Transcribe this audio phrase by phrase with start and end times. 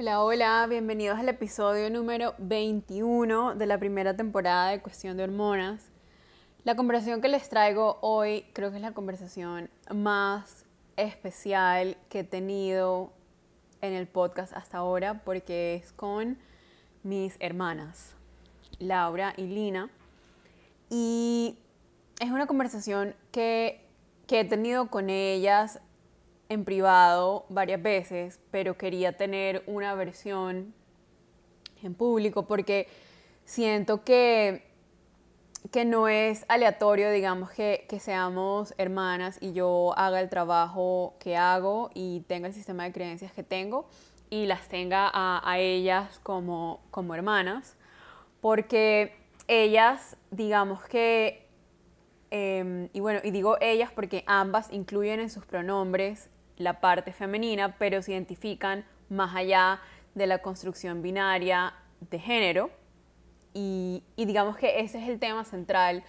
[0.00, 5.90] Hola, hola, bienvenidos al episodio número 21 de la primera temporada de Cuestión de Hormonas.
[6.62, 10.64] La conversación que les traigo hoy creo que es la conversación más
[10.96, 13.12] especial que he tenido
[13.80, 16.38] en el podcast hasta ahora porque es con
[17.02, 18.14] mis hermanas,
[18.78, 19.90] Laura y Lina.
[20.90, 21.58] Y
[22.20, 23.84] es una conversación que,
[24.28, 25.80] que he tenido con ellas
[26.48, 30.74] en privado varias veces, pero quería tener una versión
[31.82, 32.88] en público porque
[33.44, 34.64] siento que,
[35.70, 41.36] que no es aleatorio, digamos, que, que, seamos hermanas y yo haga el trabajo que
[41.36, 43.88] hago y tenga el sistema de creencias que tengo
[44.30, 47.76] y las tenga a, a ellas como, como hermanas,
[48.40, 49.14] porque
[49.48, 51.48] ellas, digamos que
[52.30, 56.28] eh, y bueno, y digo ellas porque ambas incluyen en sus pronombres
[56.58, 59.80] la parte femenina, pero se identifican más allá
[60.14, 61.74] de la construcción binaria
[62.10, 62.70] de género.
[63.54, 66.04] Y, digamos que ese es el tema central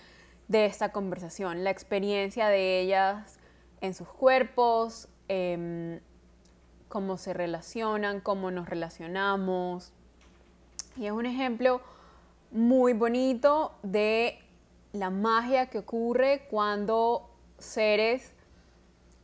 [0.48, 3.40] de esta conversación, la experiencia de ellas
[3.82, 6.00] en sus cuerpos, em,
[6.90, 9.94] cómo se relacionan, cómo nos relacionamos.
[10.98, 11.82] Y es un ejemplo
[12.52, 14.40] muy bonito de
[14.92, 18.34] la magia que ocurre cuando seres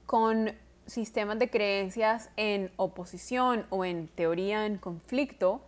[0.05, 5.61] con sistemas de creencias en oposición o en teoría en conflicto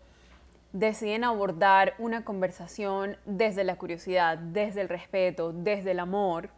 [0.74, 6.50] deciden abordar una conversación desde la curiosidad, desde el respeto, desde el amor,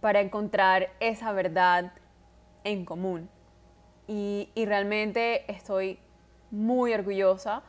[0.00, 1.92] para encontrar esa verdad
[2.64, 3.28] en común.
[4.08, 5.98] Y, realmente estoy
[6.50, 7.62] muy orgullosa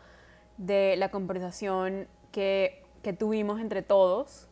[0.57, 4.47] de la conversación que, que tuvimos entre todos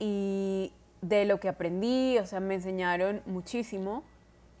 [0.00, 4.02] y de lo que aprendí, o sea, me enseñaron muchísimo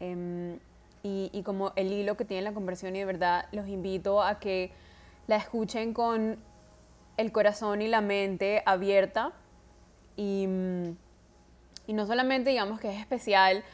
[0.00, 0.58] Em,
[1.02, 4.70] y, como el hilo que tiene la conversión y de verdad los invito a que
[5.26, 6.38] la escuchen con
[7.16, 9.32] el corazón y la mente abierta
[10.16, 10.46] y,
[11.86, 13.64] y no solamente digamos que es especial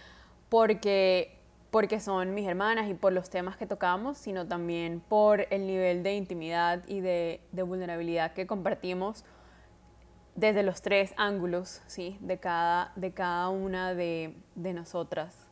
[0.48, 1.36] porque,
[1.72, 6.04] porque son mis hermanas y por los temas que tocamos, sino también por el nivel
[6.04, 9.24] de intimidad y de, de vulnerabilidad que compartimos
[10.36, 12.18] desde los tres ángulos ¿sí?
[12.20, 15.45] de, cada, de cada una de, de nosotras.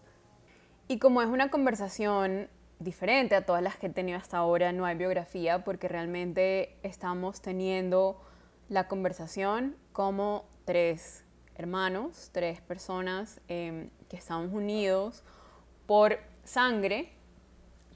[0.86, 4.84] Y como es una conversación diferente a todas las que he tenido hasta ahora, no
[4.84, 8.20] hay biografía porque realmente estamos teniendo
[8.68, 11.24] la conversación como tres
[11.54, 15.22] hermanos, tres personas em, que estamos unidos
[15.86, 17.12] por sangre,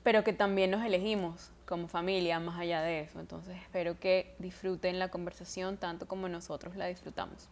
[0.02, 3.20] pero que también nos elegimos como familia más allá de eso.
[3.20, 7.48] Entonces espero que disfruten la conversación tanto como nosotros la disfrutamos.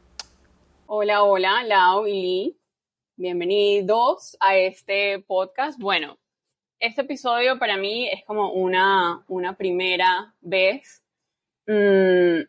[0.86, 2.65] Hola, hola, Lau y Lee.
[3.18, 5.80] Bienvenidos a este podcast.
[5.80, 6.18] Bueno,
[6.78, 11.02] este episodio para mí es como una, una primera vez.
[11.66, 12.42] Mm,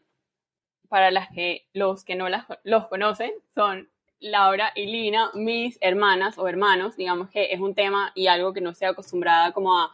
[0.90, 3.90] para las que, los que no las, los conocen, son
[4.20, 6.98] Laura y Lina, mis hermanas o hermanos.
[6.98, 9.90] Digamos que es un tema y algo que no estoy acostumbrada como a,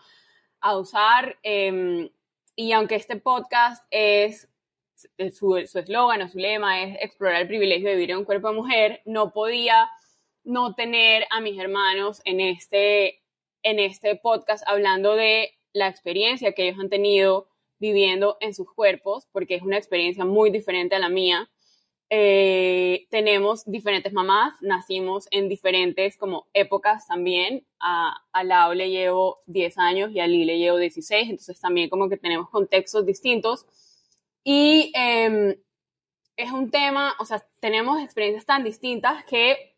[0.59, 1.37] a usar.
[1.43, 2.09] Em,
[2.55, 4.49] y aunque este podcast es
[5.33, 8.55] su eslogan o su lema es explorar el privilegio de vivir en un cuerpo de
[8.55, 9.87] mujer, no podía
[10.43, 13.21] no tener a mis hermanos en este,
[13.63, 17.47] en este podcast hablando de la experiencia que ellos han tenido
[17.79, 21.49] viviendo en sus cuerpos, porque es una experiencia muy diferente a la mía.
[22.09, 27.65] Eh, tenemos diferentes mamás, nacimos en diferentes como épocas también.
[27.79, 31.89] A, a Lau le llevo 10 años y a Lee le llevo 16, entonces también
[31.89, 33.65] como que tenemos contextos distintos.
[34.43, 35.55] Y em,
[36.37, 39.72] es un tema, o sea, tenemos experiencias tan distintas que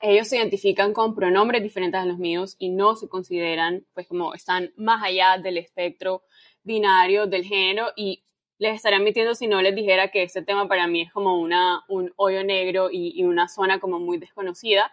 [0.00, 4.34] ellos se identifican con pronombres diferentes a los míos y no se consideran, pues como
[4.34, 6.22] están más allá del espectro
[6.62, 7.88] binario del género.
[7.96, 8.24] Y
[8.58, 11.84] les estaría admitiendo si no les dijera que este tema para mí es como una,
[11.88, 14.90] un hoyo negro y, una zona como muy desconocida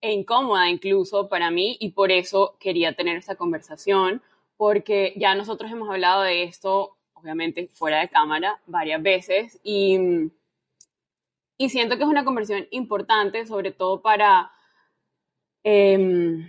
[0.00, 1.76] e incómoda incluso para mí.
[1.78, 4.22] Y por eso quería tener esta conversación
[4.56, 9.60] porque ya nosotros hemos hablado de esto obviamente fuera de cámara varias veces.
[9.62, 10.30] Y
[11.58, 14.50] y siento que es una conversión importante, sobre todo para,
[15.64, 16.46] em,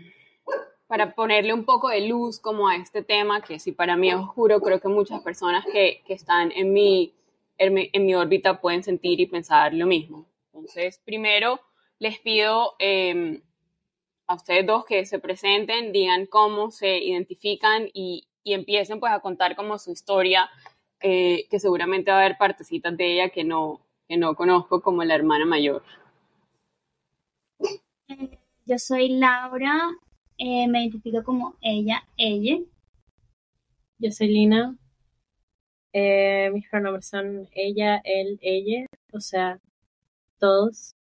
[0.88, 4.16] para ponerle un poco de luz como a este tema, que si para mí es
[4.16, 7.14] oscuro, creo que muchas personas que, que están en mi,
[7.58, 10.28] en mi, órbita pueden sentir y pensar lo mismo.
[10.54, 11.60] Entonces, primero
[12.00, 13.42] les pido em,
[14.28, 19.20] a ustedes dos que se presenten, digan cómo se identifican y, y empiecen pues a
[19.22, 20.50] contar como su historia,
[21.00, 25.04] eh, que seguramente va a haber partecitas de ella que no, que no conozco como
[25.04, 25.84] la hermana mayor.
[28.66, 29.90] Yo soy Laura,
[30.38, 32.58] eh, me identifico como ella, ella.
[34.00, 34.78] yo soy Lina.
[35.94, 39.60] Eh, mis pronombres son ella, él, ella, o sea,
[40.40, 40.96] todos.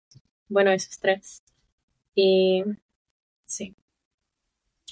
[0.48, 1.42] Bueno, esos tres.
[2.14, 2.62] Y
[3.46, 3.74] sí.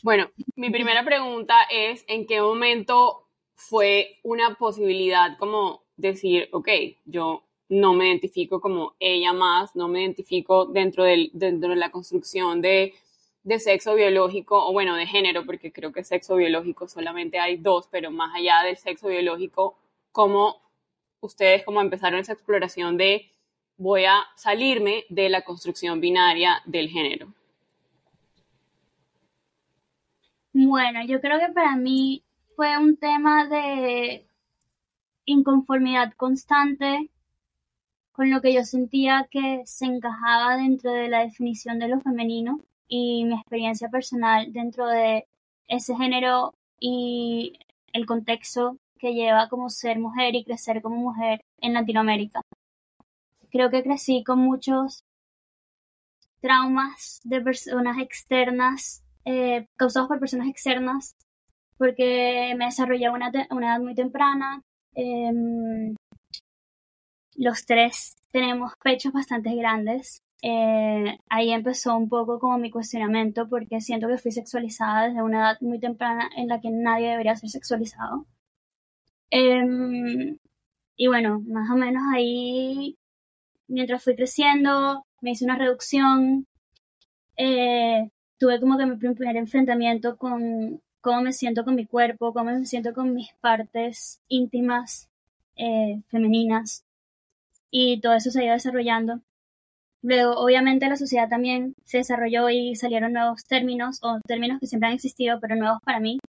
[0.03, 6.69] Bueno, mi primera pregunta es, ¿en qué momento fue una posibilidad como decir, ok,
[7.05, 11.90] yo no me identifico como ella más, no me identifico dentro, del, dentro de la
[11.90, 12.92] construcción de,
[13.44, 17.88] de sexo biológico, o bueno, de género, porque creo que sexo biológico solamente hay dos,
[17.90, 19.78] pero más allá del sexo biológico,
[20.12, 20.60] ¿cómo
[21.20, 23.30] ustedes como empezaron esa exploración de
[23.78, 27.32] voy a salirme de la construcción binaria del género?
[30.52, 32.22] Bueno, yo creo que para mí
[32.54, 34.26] fue un tema de
[35.24, 37.08] inconformidad constante
[38.12, 42.61] con lo que yo sentía que se encajaba dentro de la definición de lo femenino
[42.88, 45.26] y mi experiencia personal dentro de
[45.69, 47.59] ese género y
[47.93, 52.43] el contexto que lleva como ser mujer y crecer como mujer en Latinoamérica.
[53.50, 55.05] Creo que crecí con muchos
[56.41, 61.17] traumas de personas externas eh, causados por personas externas,
[61.79, 64.62] porque me desarrollé a una, edad muy temprana.
[64.94, 65.94] Em,
[67.37, 70.23] los tres tenemos pechos bastante grandes.
[70.43, 75.38] Eh, ahí empezó un poco como mi cuestionamiento porque siento que fui sexualizada desde una
[75.38, 78.26] edad muy temprana en la que nadie debería ser sexualizado.
[79.31, 80.38] Em,
[80.96, 82.96] y bueno, más o menos ahí,
[83.69, 86.46] mientras fui creciendo, me hice una reducción.
[87.37, 92.50] Eh, tuve como que mi primer enfrentamiento con cómo me siento con mi cuerpo, cómo
[92.52, 95.11] me siento con mis partes íntimas
[95.56, 96.84] eh, femeninas
[97.72, 99.20] y todo eso se ha ido desarrollando.
[100.02, 104.88] Luego, obviamente, la sociedad también se desarrolló y salieron nuevos términos o términos que siempre
[104.88, 106.20] han existido, pero nuevos para mí.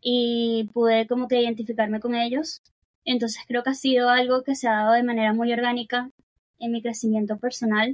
[0.00, 2.62] Y pude como que identificarme con ellos.
[3.04, 6.10] Entonces creo que ha sido algo que se ha dado de manera muy orgánica
[6.58, 7.92] en mi crecimiento personal.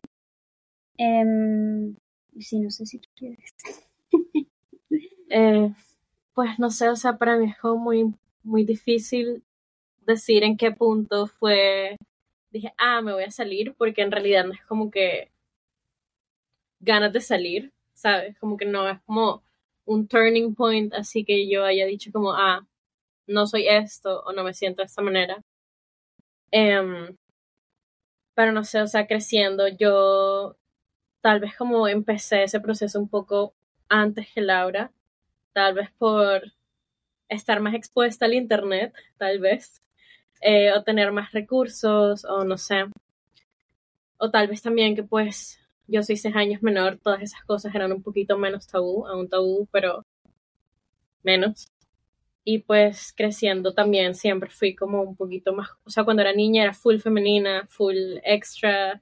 [0.99, 1.97] Em,
[2.41, 3.55] Sí, no sé si tú quieres.
[5.31, 5.73] Eh,
[6.33, 8.15] pues no sé, o sea, para mí es muy,
[8.45, 9.43] muy difícil
[10.07, 11.97] decir en qué punto fue,
[12.55, 15.31] dije, ah, me voy a salir, porque en realidad no es como que
[16.81, 18.39] ganas de salir, ¿sabes?
[18.39, 19.43] Como que no es como
[19.87, 22.67] un turning point, así que yo haya dicho como, ah,
[23.27, 25.43] no soy esto o no me siento de esta manera.
[26.53, 27.17] Em,
[28.35, 30.57] pero no sé, o sea, creciendo, yo
[31.21, 33.55] tal vez como empecé ese proceso un poco
[33.89, 34.93] antes que Laura,
[35.53, 36.53] tal vez por
[37.29, 39.83] estar más expuesta al Internet, tal vez,
[40.45, 42.85] eh, o tener más recursos, o no sé.
[44.19, 47.93] O tal vez también que pues yo soy seis años menor, todas esas cosas eran
[47.93, 50.05] un poquito menos tabú, aún tabú, pero
[51.23, 51.69] menos.
[52.45, 56.65] Y pues creciendo también siempre fui como un poquito más, o sea, cuando era niña
[56.65, 59.01] era full femenina, full extra,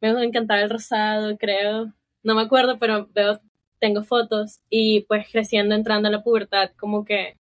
[0.00, 1.92] me encantaba el rosado, creo.
[2.22, 3.40] No me acuerdo, pero veo,
[3.80, 7.36] tengo fotos y pues creciendo, entrando a la pubertad, como que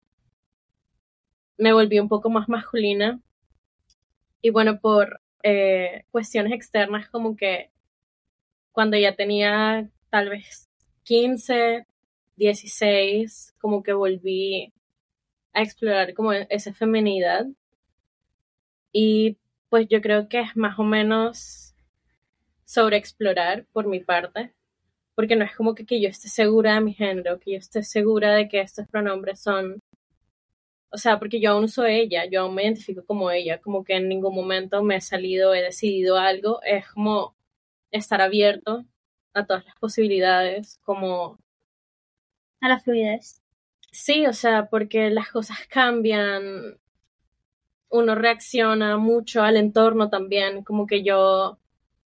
[1.58, 3.20] me volví un poco más masculina.
[4.40, 7.70] Y bueno, por eh, cuestiones externas, como que
[8.72, 10.69] cuando ya tenía tal vez
[11.04, 11.87] 15,
[12.37, 14.72] 16, como que volví
[15.52, 17.46] a explorar como esa feminidad.
[18.93, 19.38] Y
[19.69, 21.74] pues yo creo que es más o menos
[22.65, 24.53] sobre explorar por mi parte,
[25.15, 27.82] porque no es como que, que yo esté segura de mi género, que yo esté
[27.82, 29.81] segura de que estos pronombres son,
[30.93, 33.94] o sea, porque yo aún soy ella, yo aún me identifico como ella, como que
[33.96, 37.34] en ningún momento me he salido, he decidido algo, es como
[37.91, 38.84] estar abierto
[39.34, 41.39] a todas las posibilidades, como...
[42.61, 43.43] A la fluidez.
[43.91, 46.79] Sí, o sea, porque las cosas cambian,
[47.89, 51.58] uno reacciona mucho al entorno también, como que yo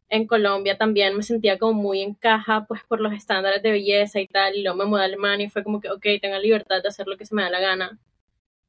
[0.08, 4.20] en Colombia también me sentía como muy en caja, pues por los estándares de belleza
[4.20, 6.82] y tal, y luego me mudé a Alemania y fue como que, ok, tengo libertad
[6.82, 7.98] de hacer lo que se me da la gana.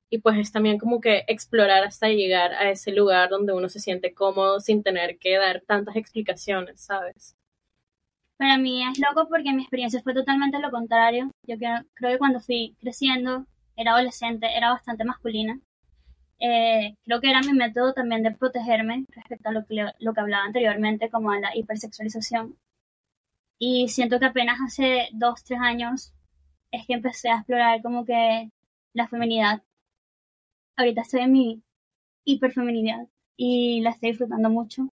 [0.09, 3.79] Y pues es también como que explorar hasta llegar a ese lugar donde uno se
[3.79, 7.35] siente cómodo sin tener que dar tantas explicaciones, ¿sabes?
[8.37, 11.31] Para mí es loco porque mi experiencia fue totalmente lo contrario.
[11.47, 13.45] Yo creo, que cuando fui creciendo,
[13.75, 15.59] era adolescente, era bastante masculina.
[16.39, 20.19] Eh, creo que era mi método también de protegerme respecto a lo que, lo que
[20.19, 22.55] hablaba anteriormente, como a la hipersexualización.
[23.59, 26.13] Y siento que apenas hace dos, tres años
[26.71, 28.49] es que empecé a explorar como que
[28.93, 29.63] la feminidad.
[30.77, 31.61] Ahorita estoy en mi
[32.23, 34.89] hiperfeminidad y la estoy disfrutando mucho.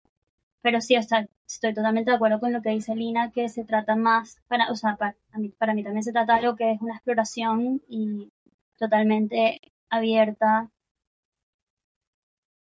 [0.63, 3.65] Pero sí, o sea, estoy totalmente de acuerdo con lo que dice Lina, que se
[3.65, 6.73] trata más, para, o sea, para, mí, para mí también se trata de algo que
[6.73, 8.31] es una exploración y
[8.79, 9.61] totalmente
[9.91, 10.71] abierta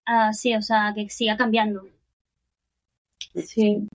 [0.06, 1.88] a, sí, o sea, que siga cambiando.
[3.34, 3.88] Sí.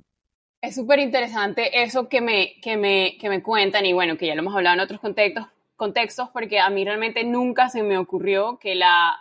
[0.61, 4.35] Es súper interesante eso que me, que, me, que me cuentan y bueno, que ya
[4.35, 5.47] lo hemos hablado en otros contextos,
[5.81, 9.19] contextos porque a mí realmente nunca se me ocurrió que la,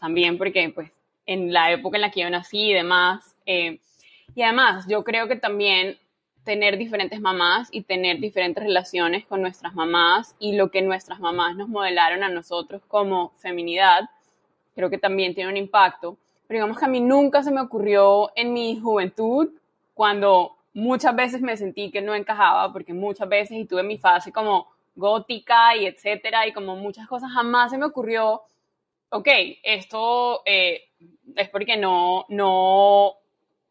[0.00, 0.90] también porque pues
[1.26, 3.78] en la época en la que yo nací y demás, eh,
[4.34, 5.96] y además yo creo que también
[6.42, 11.54] tener diferentes mamás y tener diferentes relaciones con nuestras mamás y lo que nuestras mamás
[11.54, 14.10] nos modelaron a nosotros como feminidad,
[14.74, 16.18] creo que también tiene un impacto.
[16.48, 19.50] Pero digamos que a mí nunca se me ocurrió en mi juventud,
[19.94, 24.32] cuando muchas veces me sentí que no encajaba, porque muchas veces y tuve mi fase
[24.32, 28.42] como gótica y etcétera, y como muchas cosas, jamás se me ocurrió,
[29.10, 29.28] ok,
[29.62, 30.90] esto eh,
[31.36, 33.16] es porque no, no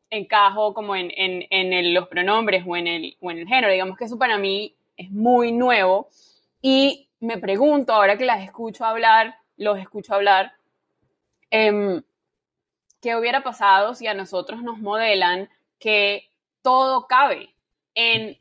[0.09, 3.71] encajo como en, en, en los pronombres o en, el, o en el género.
[3.71, 6.09] Digamos que eso para mí es muy nuevo
[6.61, 10.53] y me pregunto, ahora que las escucho hablar, los escucho hablar,
[11.49, 12.01] eh,
[13.01, 15.49] ¿qué hubiera pasado si a nosotros nos modelan
[15.79, 16.29] que
[16.61, 17.53] todo cabe
[17.95, 18.37] en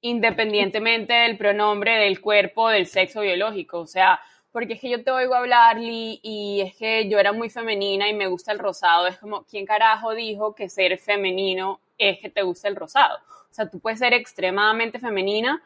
[0.00, 3.80] independientemente del pronombre, del cuerpo, del sexo biológico?
[3.80, 4.20] O sea,
[4.52, 8.08] porque es que yo te oigo hablar, Lee, y es que yo era muy femenina
[8.08, 9.06] y me gusta el rosado.
[9.06, 13.18] Es como, ¿quién carajo dijo que ser femenino es que te gusta el rosado?
[13.50, 15.62] O sea, tú puedes ser extremadamente femenina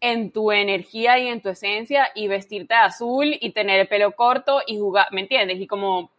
[0.00, 4.12] en tu energía y en tu esencia y vestirte de azul y tener el pelo
[4.12, 5.60] corto y jugar, ¿me entiendes?
[5.60, 6.10] Y como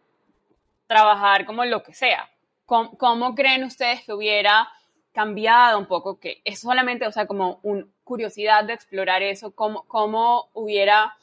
[0.86, 2.28] trabajar como lo que sea.
[2.66, 4.68] ¿Cómo, cómo creen ustedes que hubiera
[5.12, 6.18] cambiado un poco?
[6.18, 11.16] Que es solamente, o sea, como una curiosidad de explorar eso, cómo, cómo hubiera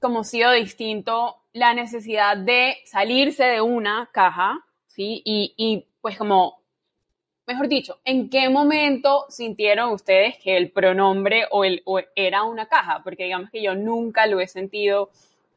[0.00, 5.22] como sido distinto la necesidad de salirse de una caja, ¿sí?
[5.24, 6.60] Y, y, pues como,
[7.46, 11.82] mejor dicho, ¿en qué momento sintieron ustedes que el pronombre o, el,
[12.14, 13.02] era una caja?
[13.02, 15.10] Porque digamos que yo nunca lo he sentido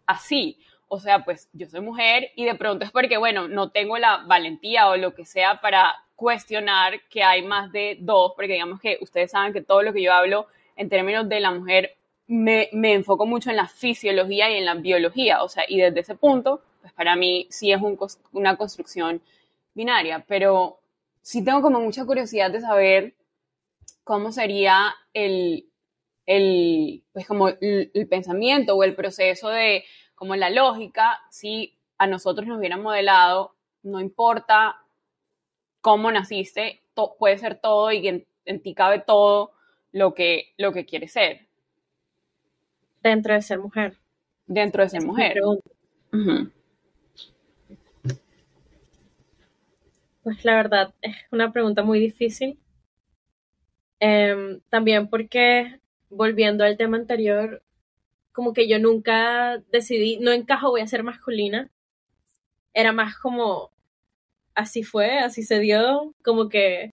[0.06, 0.58] así.
[0.88, 4.24] O sea, pues yo soy mujer y de pronto es porque, bueno, no tengo la
[4.26, 8.98] valentía o lo que sea para cuestionar que hay más de dos, porque digamos que
[9.02, 11.98] ustedes saben que todo lo que yo hablo en términos de la mujer
[12.28, 16.00] me, me, enfoco mucho en la fisiología y en la biología, o sea, y desde
[16.00, 17.98] ese punto, pues para mí sí es un,
[18.32, 19.22] una construcción
[19.74, 20.80] binaria, pero
[21.22, 23.16] sí tengo como mucha curiosidad de saber
[24.04, 25.70] cómo sería el,
[26.26, 29.84] el pues como el, el, pensamiento o el proceso de,
[30.24, 34.78] como la lógica, si a nosotros nos hubieran modelado, no importa
[35.82, 39.52] cómo naciste, to, puede ser todo y en, en ti cabe todo
[39.92, 41.46] lo que, lo que quieres ser
[43.02, 43.98] dentro de ser mujer.
[44.46, 45.42] Dentro de ser mujer.
[45.44, 45.60] Uh
[46.14, 46.52] -huh.
[50.24, 52.58] Pues la verdad es una pregunta muy difícil.
[54.00, 57.62] Eh, también porque, volviendo al tema anterior,
[58.34, 61.70] como que yo nunca decidí, no encajo, voy a ser masculina.
[62.74, 63.72] Era más como,
[64.56, 66.92] así fue, así se dio, como que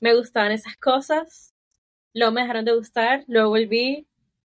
[0.00, 1.54] me gustaban esas cosas,
[2.14, 4.06] luego me dejaron de gustar, luego volví,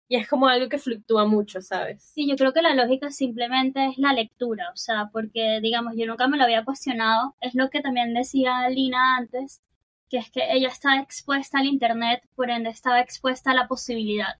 [0.07, 2.03] y es como algo que fluctúa mucho, ¿sabes?
[2.03, 6.05] Sí, yo creo que la lógica simplemente es la lectura, o sea, porque digamos, yo
[6.05, 9.61] nunca me lo había cuestionado, es lo que también decía Lina antes,
[10.09, 14.35] que es que ella está expuesta al Internet, por ende estaba expuesta a la posibilidad.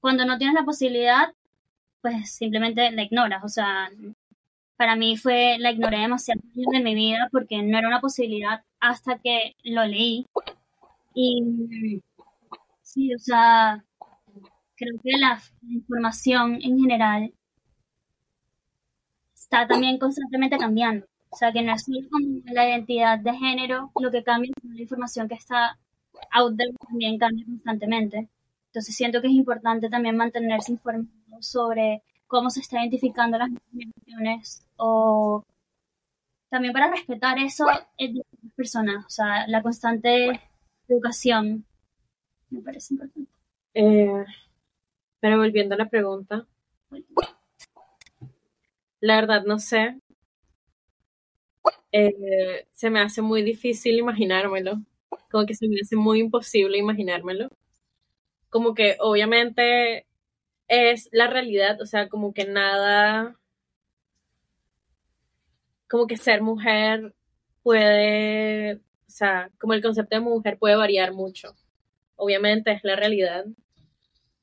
[0.00, 1.32] Cuando no tienes la posibilidad,
[2.02, 3.90] pues simplemente la ignoras, o sea,
[4.76, 6.40] para mí fue, la ignoré demasiado
[6.72, 10.26] en mi vida porque no era una posibilidad hasta que lo leí.
[11.14, 12.00] Y
[12.82, 13.84] sí, o sea,
[14.76, 17.32] creo que la información en general
[19.34, 21.06] está también constantemente cambiando.
[21.30, 24.74] O sea, que no es solo como la identidad de género lo que cambia, sino
[24.74, 25.78] la información que está
[26.32, 28.28] out there también cambia constantemente.
[28.76, 31.08] Entonces siento que es importante también mantenerse informado
[31.40, 35.42] sobre cómo se está identificando las generaciones o
[36.50, 37.64] también para respetar eso
[37.96, 40.42] de las personas, o sea, la constante
[40.88, 41.64] educación
[42.50, 43.30] me parece importante.
[43.72, 44.26] Eh,
[45.20, 46.46] pero volviendo a la pregunta,
[49.00, 49.98] la verdad no sé.
[51.92, 54.82] Eh, se me hace muy difícil imaginármelo.
[55.30, 57.48] Como que se me hace muy imposible imaginármelo.
[58.50, 60.06] Como que obviamente
[60.68, 63.36] es la realidad, o sea, como que nada,
[65.88, 67.14] como que ser mujer
[67.62, 71.54] puede, o sea, como el concepto de mujer puede variar mucho.
[72.16, 73.46] Obviamente es la realidad,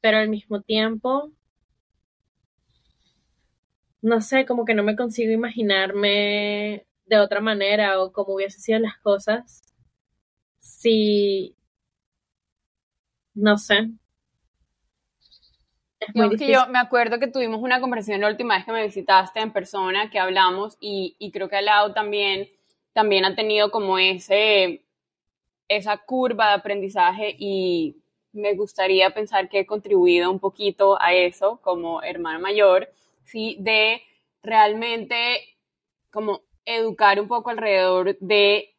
[0.02, 1.32] pero al mismo tiempo,
[4.02, 8.80] no sé, como que no me consigo imaginarme de otra manera o cómo hubiesen sido
[8.80, 9.64] las cosas
[10.60, 11.56] si,
[13.36, 13.90] no sé,
[16.00, 19.40] Es que yo me acuerdo que tuvimos una conversación la última vez que me visitaste
[19.40, 22.50] en persona, que hablamos, y, y creo que al lado también,
[22.94, 24.84] también ha tenido como ese,
[25.68, 27.98] esa curva de aprendizaje y
[28.34, 32.90] me gustaría pensar que he contribuido un poquito a eso como hermano mayor,
[33.24, 33.58] ¿sí?
[33.60, 34.02] De
[34.42, 35.16] realmente
[36.12, 38.73] como educar un poco alrededor de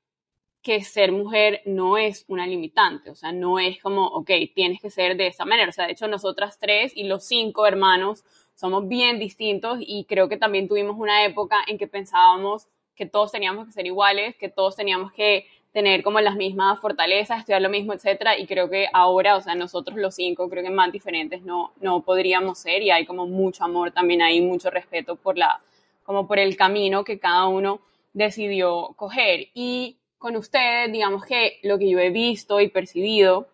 [0.65, 4.91] que ser mujer no es una limitante, o sea, no es como, ok, tienes que
[4.91, 5.69] ser de esa manera.
[5.69, 10.29] O sea, de hecho, nosotras tres y los cinco hermanos somos bien distintos y creo
[10.29, 12.67] que también tuvimos una época en que pensábamos
[12.97, 17.41] que todos teníamos que ser iguales, que todos teníamos que tener como las mismas fortalezas,
[17.41, 20.71] estudiar lo mismo, etcétera, y creo que ahora, o sea, nosotros los cinco, creo que
[20.71, 25.17] más diferentes no, no podríamos ser y hay como mucho amor también hay mucho respeto
[25.17, 25.61] por la,
[26.05, 27.81] como por el camino que cada uno
[28.15, 29.49] decidió coger.
[29.53, 33.47] Y con ustedes, digamos que lo que yo he visto y percibido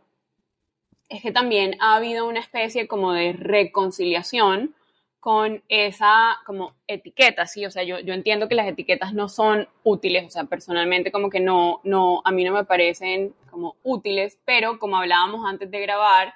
[1.09, 4.77] es que también ha habido una especie como de reconciliación
[5.19, 7.67] con esa como etiqueta, ¿sí?
[7.67, 11.29] O sea, yo, yo entiendo que las etiquetas no son útiles, o sea, personalmente como
[11.29, 15.81] que no, no, a mí no me parecen como útiles, pero como hablábamos antes de
[15.81, 16.35] grabar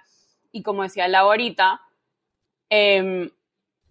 [0.50, 1.80] y como decía la ahorita,
[2.70, 3.30] em,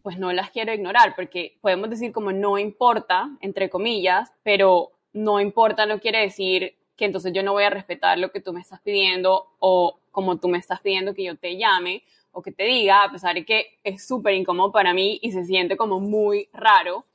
[0.01, 5.39] pues no las quiero ignorar, porque podemos decir como no importa, entre comillas, pero no
[5.39, 8.61] importa no quiere decir que entonces yo no voy a respetar lo que tú me
[8.61, 12.63] estás pidiendo o como tú me estás pidiendo que yo te llame o que te
[12.63, 16.49] diga, a pesar de que es súper incómodo para mí y se siente como muy
[16.51, 17.05] raro,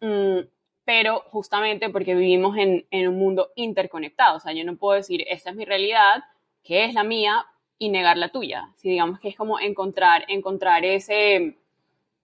[0.00, 0.40] mm,
[0.84, 5.50] pero justamente porque vivimos en, un mundo interconectado, o sea, yo no puedo decir, esta
[5.50, 6.24] es mi realidad,
[6.62, 7.46] que es la mía,
[7.78, 11.58] y negar la tuya, si digamos que es como encontrar, encontrar ese,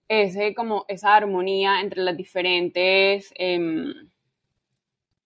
[0.07, 3.33] ese como esa armonía entre las diferentes...
[3.37, 3.93] Eh,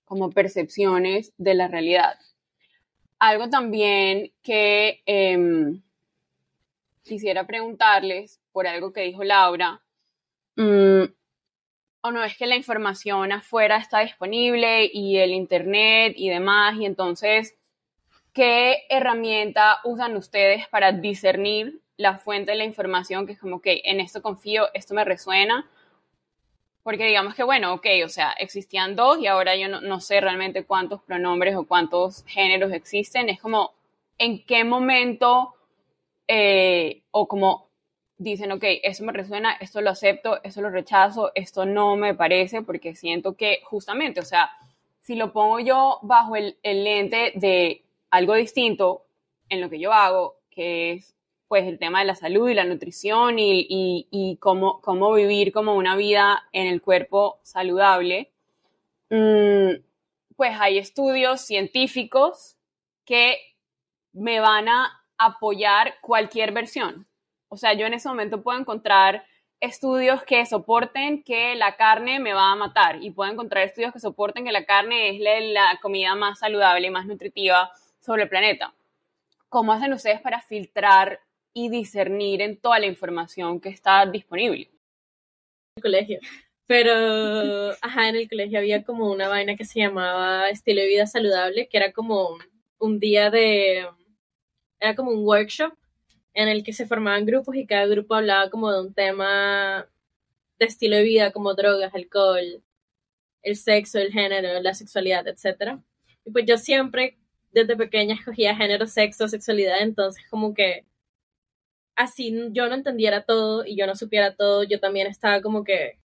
[0.05, 2.17] como percepciones de la realidad.
[3.19, 5.81] Algo también que em,
[7.03, 9.81] quisiera preguntarles por algo que dijo Laura,
[10.55, 11.03] mm,
[12.01, 16.85] o no es que la información afuera está disponible y el internet y demás, y
[16.85, 17.55] entonces,
[18.31, 23.81] ¿qué herramienta usan ustedes para discernir la fuente de la información que es como que
[23.85, 25.69] en esto confío, esto me resuena?
[26.85, 30.65] Porque digamos que, bueno, ok, o sea, existían dos y ahora yo no, sé realmente
[30.65, 33.27] cuántos pronombres o cuántos géneros existen.
[33.27, 33.73] Es como,
[34.19, 35.55] ¿en qué momento
[36.27, 37.69] eh, o como
[38.19, 42.61] dicen, ok, eso me resuena, esto lo acepto, esto lo rechazo, esto no me parece,
[42.61, 44.51] porque siento que justamente, o sea,
[45.01, 49.07] si lo pongo yo bajo el, el lente de algo distinto
[49.49, 51.14] en lo que yo hago, que es
[51.55, 55.95] pues el tema de la salud y la nutrición y, cómo, cómo, vivir como una
[55.95, 58.29] vida en el cuerpo saludable,
[59.09, 59.69] mm,
[60.35, 62.57] pues hay estudios científicos
[63.05, 63.37] que
[64.11, 67.07] me van a apoyar cualquier versión.
[67.47, 69.23] O sea, yo en ese momento puedo encontrar
[69.61, 74.01] estudios que soporten que la carne me va a matar y puedo encontrar estudios que
[74.01, 78.29] soporten que la carne es la, la comida más saludable y más nutritiva sobre el
[78.29, 78.73] planeta.
[79.47, 81.21] ¿Cómo hacen ustedes para filtrar
[81.57, 84.69] y discernir en toda la información que está disponible.
[85.77, 86.19] El colegio.
[86.67, 91.07] Pero, ajá, en el colegio había como una vaina que se llamaba estilo de vida
[91.07, 92.37] saludable, que era como
[92.77, 93.87] un día de,
[94.79, 95.73] era como un workshop
[96.33, 99.87] en el que se formaban grupos y cada grupo hablaba como de un tema
[100.59, 102.61] de estilo de vida, como drogas, alcohol,
[103.43, 105.79] el sexo, el género, la sexualidad, etc.
[106.25, 107.17] Y pues yo siempre,
[107.53, 110.85] desde pequeña, escogía género, sexo, sexualidad, entonces como que
[111.95, 115.99] así yo no entendiera todo y yo no supiera todo, yo también estaba como que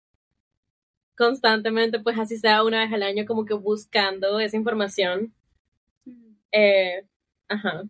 [1.17, 5.33] constantemente, pues así sea una vez al año, como que buscando esa información.
[6.53, 7.05] Eh,
[7.49, 7.85] ajá.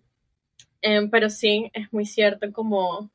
[0.82, 3.11] Em, pero sí, es muy cierto como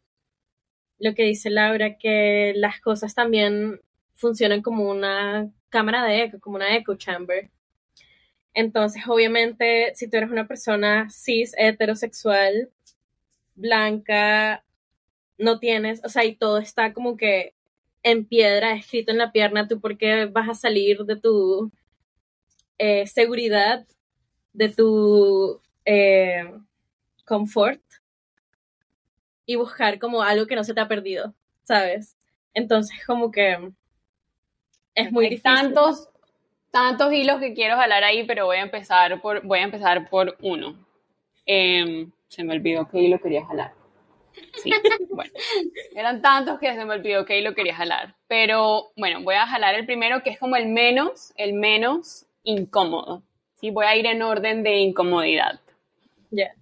[0.99, 3.81] lo que dice Laura, que las cosas también
[4.15, 7.49] funcionan como una cámara de eco, como una echo chamber.
[8.53, 12.69] Entonces, obviamente, si tú eres una persona cis, heterosexual,
[13.55, 14.63] blanca,
[15.41, 17.53] no tienes, o sea, y todo está como que
[18.03, 21.71] en piedra, escrito en la pierna, tú por qué vas a salir de tu
[22.77, 23.85] eh, seguridad,
[24.53, 26.51] de tu eh,
[27.25, 27.81] confort
[29.45, 32.17] y buscar como algo que no se te ha perdido, ¿sabes?
[32.53, 33.71] Entonces, como que
[34.95, 35.43] es muy difícil.
[35.43, 36.09] Tantos,
[36.71, 40.37] tantos hilos que quiero jalar ahí, pero voy a empezar por, voy a empezar por
[40.41, 40.75] uno.
[41.45, 43.80] Em, se me olvidó qué hilo quería jalar.
[44.61, 44.71] Sí,
[45.09, 45.31] bueno,
[45.95, 48.15] eran tantos que se me olvidó que ahí lo quería jalar.
[48.27, 53.23] Pero bueno, voy a jalar el primero que es como el menos, el menos incómodo.
[53.55, 55.59] Sí, voy a ir en orden de incomodidad.
[56.31, 56.53] Ya.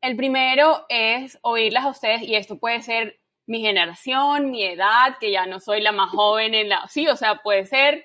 [0.00, 5.30] El primero es oírlas a ustedes y esto puede ser mi generación, mi edad, que
[5.30, 6.86] ya no soy la más joven en la...
[6.88, 8.04] Sí, o sea, puede ser,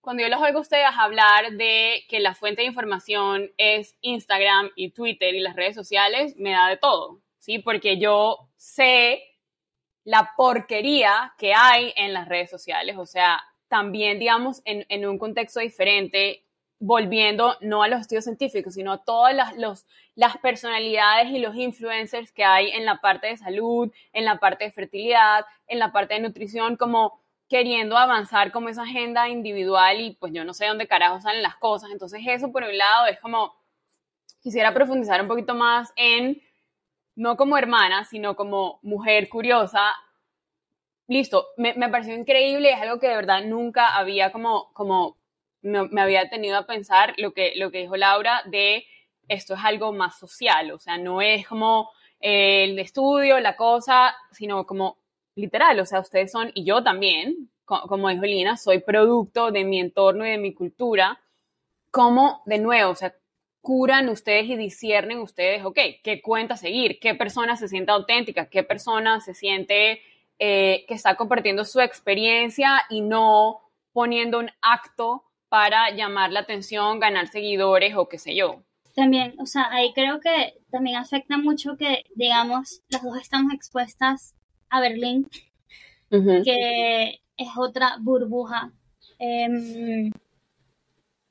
[0.00, 4.70] cuando yo los oigo a ustedes hablar de que la fuente de información es Instagram
[4.76, 7.58] y Twitter y las redes sociales, me da de todo, ¿sí?
[7.58, 9.22] Porque yo sé
[10.04, 15.18] la porquería que hay en las redes sociales, o sea, también, digamos, en, en un
[15.18, 16.42] contexto diferente,
[16.78, 21.54] volviendo no a los estudios científicos, sino a todas las, los, las personalidades y los
[21.54, 25.92] influencers que hay en la parte de salud, en la parte de fertilidad, en la
[25.92, 30.66] parte de nutrición, como queriendo avanzar como esa agenda individual y pues yo no sé
[30.66, 31.90] dónde carajo salen las cosas.
[31.90, 33.54] Entonces eso por un lado es como,
[34.40, 36.40] quisiera profundizar un poquito más en,
[37.16, 39.92] no como hermana, sino como mujer curiosa.
[41.06, 45.16] Listo, me, me pareció increíble, es algo que de verdad nunca había como, como
[45.64, 48.84] me, había tenido a pensar lo que, lo que dijo Laura de
[49.28, 54.66] esto es algo más social, o sea, no es como el estudio, la cosa, sino
[54.66, 54.98] como
[55.34, 59.80] literal, o sea, ustedes son, y yo también, como dijo Lina, soy producto de mi
[59.80, 61.20] entorno y de mi cultura,
[61.90, 63.14] como de nuevo, o sea,
[63.64, 68.62] curan ustedes y disciernen ustedes, ok, qué cuenta seguir, qué persona se siente auténtica, qué
[68.62, 70.02] persona se siente
[70.38, 73.60] eh, que está compartiendo su experiencia y no
[73.94, 78.62] poniendo un acto para llamar la atención, ganar seguidores o qué sé yo.
[78.94, 84.34] También, o sea, ahí creo que también afecta mucho que, digamos, las dos estamos expuestas
[84.68, 85.26] a Berlín,
[86.10, 88.72] que es otra burbuja.
[89.18, 90.12] Em,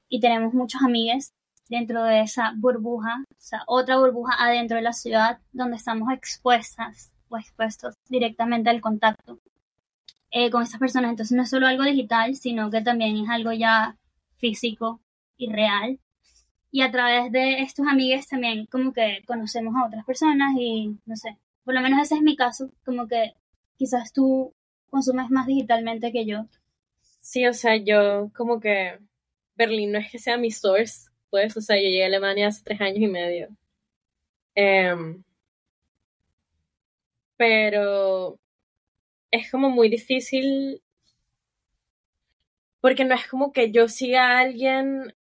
[0.10, 1.32] y tenemos muchos amigos
[1.70, 7.12] dentro de esa burbuja, o sea, otra burbuja adentro de la ciudad donde estamos expuestas
[7.30, 9.40] o expuestos directamente al contacto
[10.32, 11.12] eh, con estas personas.
[11.12, 13.98] Entonces no es solo algo digital, sino que también es algo ya
[14.38, 15.02] físico
[15.38, 16.00] y real.
[16.72, 21.16] Y a través de estos amigos también como que conocemos a otras personas y no
[21.16, 23.36] sé, por lo menos ese es mi caso, como que
[23.78, 24.54] quizás tú
[24.90, 26.48] consumes más digitalmente que yo.
[27.20, 29.00] Sí, o sea, yo como que
[29.56, 32.62] Berlín no es que sea mi source, pues, o sea, yo llegué a Alemania hace
[32.64, 33.48] tres años y medio.
[34.54, 35.24] Em,
[37.38, 38.40] pero
[39.32, 40.84] es como muy difícil
[42.82, 45.16] porque no es como que yo siga a alguien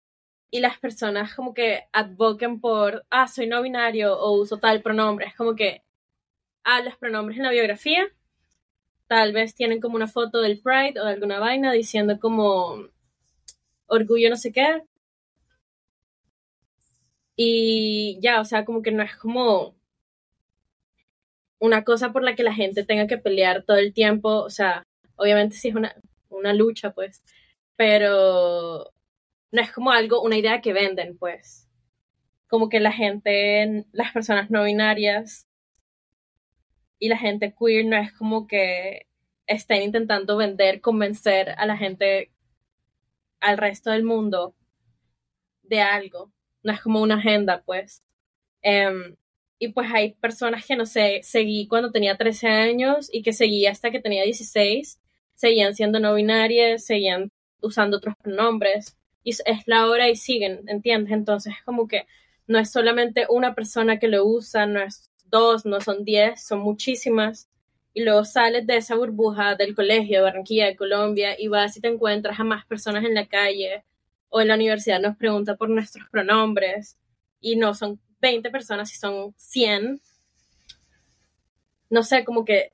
[0.52, 5.26] y las personas como que advoquen por, ah, soy no binario o uso tal pronombre.
[5.26, 5.82] Es como que,
[6.64, 8.06] ah, los pronombres en la biografía,
[9.08, 12.88] tal vez tienen como una foto del Pride o de alguna vaina diciendo como
[13.88, 14.84] orgullo no sé qué.
[17.36, 19.76] Y ya, o sea, como que no es como
[21.60, 24.30] una cosa por la que la gente tenga que pelear todo el tiempo.
[24.44, 24.84] O sea,
[25.16, 25.96] obviamente sí es una,
[26.30, 27.24] una lucha, pues
[27.76, 28.94] pero
[29.52, 31.70] no es como algo, una idea que venden, pues.
[32.48, 35.48] Como que la gente, las personas no binarias
[37.00, 39.08] y la gente queer no es como que
[39.48, 42.32] estén intentando vender, convencer a la gente,
[43.42, 44.56] al resto del mundo
[45.64, 46.32] de algo.
[46.64, 48.04] No es como una agenda, pues.
[48.62, 49.16] Em,
[49.60, 53.66] y pues hay personas que, no sé, seguí cuando tenía 13 años y que seguí
[53.68, 55.00] hasta que tenía 16,
[55.36, 61.14] seguían siendo no binarias, seguían usando otros pronombres y es la hora y siguen, ¿entiendes?
[61.14, 62.06] Entonces es como que
[62.48, 66.60] no es solamente una persona que lo usa, no es dos, no son diez, son
[66.60, 67.50] muchísimas.
[67.94, 71.82] Y luego sales de esa burbuja del colegio de Barranquilla, de Colombia, y vas y
[71.82, 73.84] te encuentras a más personas en la calle
[74.36, 76.98] o en la universidad nos pregunta por nuestros pronombres
[77.40, 80.02] y no son 20 personas, si son 100.
[81.92, 82.74] No sé, como que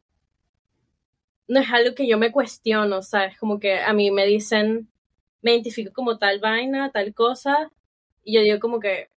[1.50, 3.38] no es algo que yo me cuestiono, ¿sabes?
[3.38, 4.90] Como que a mí me dicen,
[5.42, 7.70] me identifico como tal vaina, tal cosa,
[8.24, 9.10] y yo digo como que,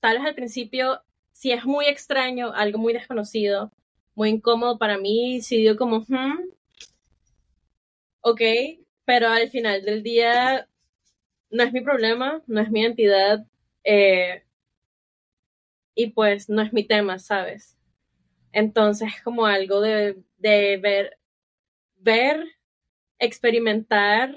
[0.00, 1.02] tal vez al principio,
[1.32, 3.70] si es muy extraño, algo muy desconocido,
[4.14, 6.38] muy incómodo para mí, si digo como, hmm,
[8.22, 8.40] ok,
[9.04, 10.68] pero al final del día
[11.52, 13.46] no es mi problema, no es mi entidad,
[13.84, 14.44] eh,
[15.94, 17.76] y pues no es mi tema, ¿sabes?
[18.52, 21.18] Entonces es como algo de, de ver
[22.02, 22.44] ver,
[23.18, 24.36] experimentar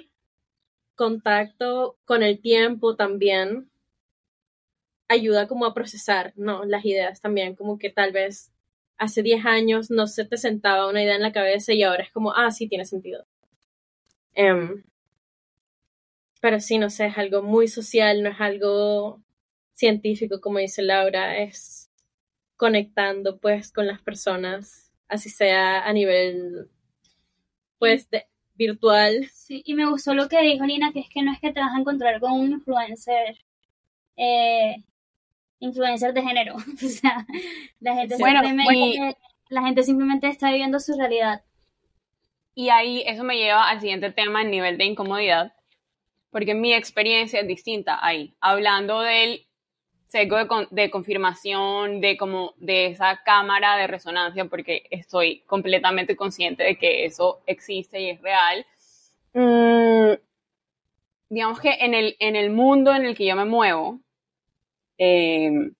[0.96, 3.70] contacto con el tiempo también
[5.08, 6.64] ayuda como a procesar, ¿no?
[6.64, 8.52] Las ideas también, como que tal vez
[8.98, 12.12] hace 10 años no se te sentaba una idea en la cabeza y ahora es
[12.12, 13.26] como, ah, sí, tiene sentido.
[14.34, 14.84] Em,
[16.42, 19.22] pero sí, no sé, es algo muy social, no es algo
[19.74, 21.92] científico, como dice Laura, es
[22.58, 26.70] conectando pues con las personas, así sea a nivel
[27.78, 29.30] pues de, virtual.
[29.34, 31.60] Sí, y me gustó lo que dijo Nina, que es que no es que te
[31.60, 33.38] vas a encontrar con un influencer,
[34.16, 34.78] eh,
[35.60, 36.56] influencer de género.
[36.86, 37.26] o sea,
[37.80, 38.42] la gente bueno,
[39.50, 41.44] la gente simplemente está viviendo su realidad.
[42.56, 45.54] Y ahí eso me lleva al siguiente tema, el nivel de incomodidad,
[46.36, 49.46] porque mi experiencia es distinta ahí, hablando del
[50.08, 50.36] sesgo
[50.70, 57.06] de, confirmación, de como de esa cámara de resonancia, porque estoy completamente consciente de que
[57.06, 58.66] eso existe y es real.
[59.32, 60.20] Mm,
[61.30, 64.02] digamos que en el, en el mundo en el que yo me muevo,
[64.98, 65.72] eh,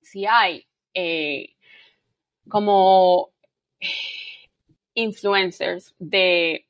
[0.00, 1.54] si hay eh,
[2.48, 3.28] como
[4.94, 6.64] influencers de,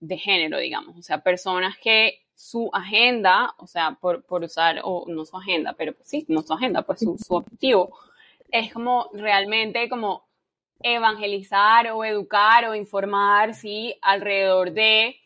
[0.00, 5.04] de, género, digamos, o sea, personas que su agenda, o sea, por, por usar, o
[5.08, 7.96] no su agenda, pero pues sí, no su agenda, pues su, su objetivo,
[8.50, 10.26] es como realmente como
[10.82, 15.16] evangelizar o educar o informar, sí, alrededor de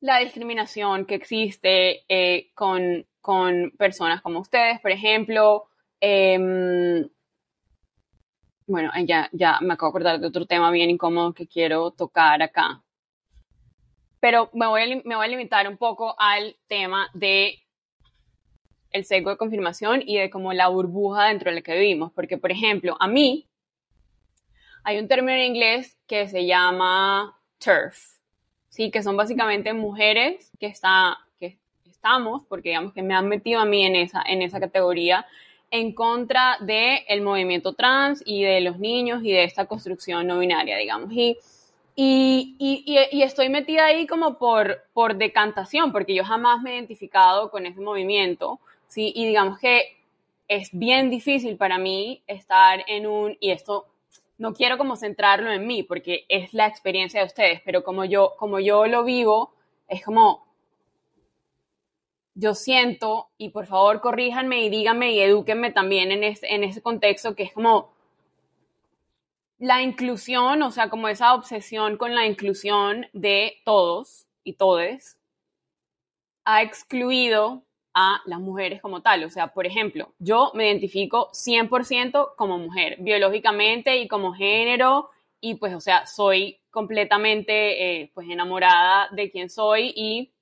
[0.00, 5.66] la discriminación que existe eh, con, con, personas como ustedes, por ejemplo.
[6.00, 7.06] Eh,
[8.66, 12.40] bueno, ya, ya me acabo de acordar de otro tema bien incómodo que quiero tocar
[12.42, 12.82] acá.
[14.20, 17.58] Pero me voy a, me voy a limitar un poco al tema de
[18.90, 22.12] el sesgo de confirmación y de como la burbuja dentro de la que vivimos.
[22.12, 23.48] Porque, por ejemplo, a mí
[24.84, 27.98] hay un término en inglés que se llama TERF,
[28.68, 28.90] ¿sí?
[28.90, 33.64] que son básicamente mujeres que, está, que estamos, porque digamos que me han metido a
[33.64, 35.26] mí en esa, en esa categoría,
[35.70, 40.38] en contra del el movimiento trans y de los niños y de esta construcción no
[40.38, 41.12] binaria, digamos.
[41.12, 41.38] Y,
[41.96, 46.74] y, y, y, estoy metida ahí como por, por decantación, porque yo jamás me he
[46.74, 49.12] identificado con ese movimiento, ¿sí?
[49.14, 49.98] Y digamos que
[50.48, 53.86] es bien difícil para mí estar en un, y esto
[54.38, 58.34] no quiero como centrarlo en mí, porque es la experiencia de ustedes, pero como yo,
[58.38, 59.52] como yo lo vivo,
[59.86, 60.46] es como,
[62.34, 66.80] yo siento, y por favor corríjanme y díganme y edúquenme también en, ese, en ese
[66.80, 67.92] contexto, que es como
[69.60, 75.18] la inclusión, o sea, como esa obsesión con la inclusión de todos y todes,
[76.46, 79.22] ha excluido a las mujeres como tal.
[79.24, 85.10] O sea, por ejemplo, yo me identifico 100% como mujer, biológicamente y como género,
[85.42, 90.32] y pues, o sea, soy completamente eh, pues enamorada de quien soy y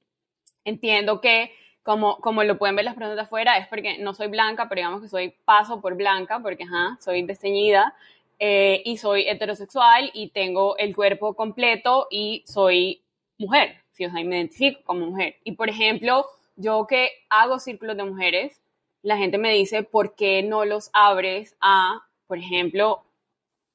[0.64, 1.52] entiendo que
[1.82, 4.80] como, como lo pueden ver las personas de afuera, es porque no soy blanca, pero
[4.80, 7.94] digamos que soy paso por blanca, porque ajá, soy desteñida,
[8.38, 13.02] eh, y soy heterosexual y tengo el cuerpo completo y soy
[13.36, 14.06] mujer, ¿sí?
[14.06, 15.36] o sea, me identifico como mujer.
[15.44, 18.60] Y por ejemplo, yo que hago círculos de mujeres,
[19.02, 23.04] la gente me dice, ¿por qué no los abres a, por ejemplo,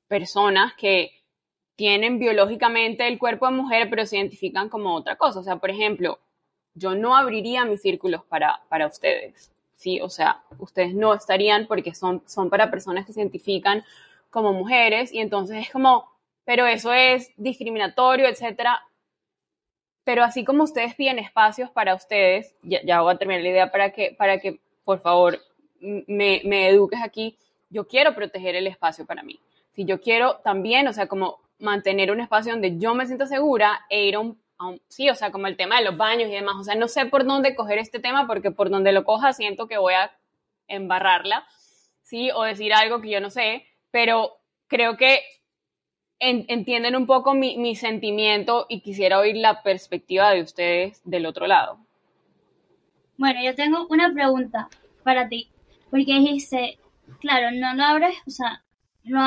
[0.08, 1.12] personas que
[1.76, 5.40] tienen biológicamente el cuerpo de mujer, pero se identifican como otra cosa?
[5.40, 6.20] O sea, por ejemplo,
[6.74, 10.02] yo no abriría mis círculos para, para ustedes, ¿sí?
[10.02, 13.84] O sea, ustedes no estarían porque son, son para personas que se identifican
[14.34, 16.10] como mujeres y entonces es como,
[16.44, 18.82] pero eso es discriminatorio, etcétera.
[20.04, 23.92] Pero así como ustedes piden espacios para ustedes, ya, voy a terminar la idea para
[23.92, 25.40] que, para que por favor,
[25.80, 27.38] me, me eduques aquí,
[27.70, 29.40] yo quiero proteger el espacio para mí.
[29.76, 33.86] Si yo quiero también, o sea, como mantener un espacio donde yo me sienta segura
[33.90, 34.38] e ir a un,
[34.88, 37.06] sí, o sea, como el tema de los baños y demás, o sea, no sé
[37.06, 40.12] por dónde coger este tema porque por donde lo coja siento que voy a
[40.68, 41.46] embarrarla,
[42.02, 45.20] sí, o decir algo que yo no sé, pero creo que
[46.20, 51.46] entienden un poco mi, mi, sentimiento y quisiera oír la perspectiva de ustedes del otro
[51.46, 51.78] lado.
[53.18, 54.68] Bueno, yo tengo una pregunta
[55.04, 55.52] para ti,
[55.92, 56.80] porque dijiste,
[57.20, 58.64] claro, no lo abres, o sea,
[59.04, 59.22] no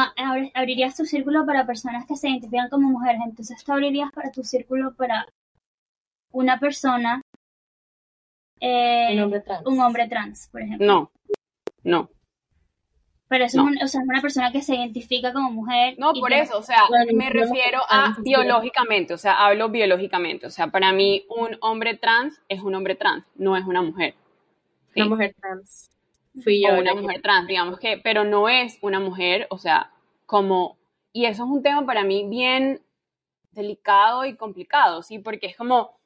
[0.54, 4.42] abrirías tu círculo para personas que se identifican como mujeres, entonces tú abrirías para tu
[4.42, 5.26] círculo para
[6.32, 7.22] una persona,
[8.58, 9.66] eh, un, hombre trans.
[9.66, 10.86] un hombre trans, por ejemplo.
[10.86, 11.10] No,
[11.84, 12.15] no.
[13.28, 15.96] Pero eso es, o sea, una persona que se identifica como mujer.
[15.98, 20.46] No, por eso, o sea, me refiero a biológicamente, o sea, hablo biológicamente.
[20.46, 24.14] O sea, para mí un hombre trans es un hombre trans, no es una mujer.
[24.94, 25.90] Una mujer trans.
[26.42, 26.74] Fui yo.
[26.74, 29.90] O una mujer trans, digamos que, pero no es una mujer, o sea,
[30.26, 30.76] como,
[31.12, 32.80] y eso es un tema para mí bien
[33.50, 35.18] delicado y complicado, ¿sí?
[35.18, 35.98] Porque es como,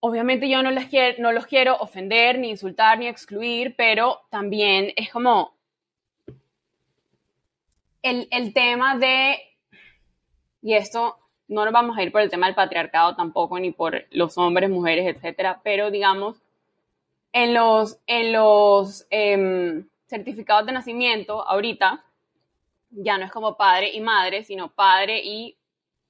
[0.00, 4.92] obviamente yo no, les quiero, no los quiero ofender, ni insultar, ni excluir, pero también
[4.96, 5.54] es como
[8.02, 9.38] el, tema de,
[10.62, 11.16] y esto
[11.48, 14.70] no nos vamos a ir por el tema del patriarcado tampoco, ni por los hombres,
[14.70, 16.40] mujeres, etcétera, pero digamos,
[17.32, 22.04] en los, en los em, certificados de nacimiento, ahorita,
[22.90, 25.56] ya no es como padre y madre, sino padre y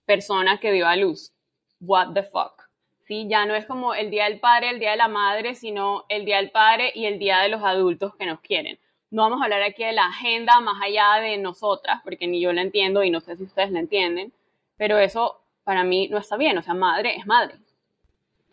[0.06, 1.32] persona que viva a luz.
[1.80, 2.68] What the fuck.
[3.06, 3.26] ¿Sí?
[3.28, 6.24] Ya no es como el día del padre, el día de la madre, sino el
[6.24, 8.78] día del padre y el día de los adultos que nos quieren.
[9.10, 12.52] No vamos a hablar aquí de la agenda más allá de nosotras, porque ni yo
[12.52, 14.32] la entiendo y no sé si ustedes la entienden,
[14.76, 17.56] pero eso para mí no está bien, o sea, madre es madre,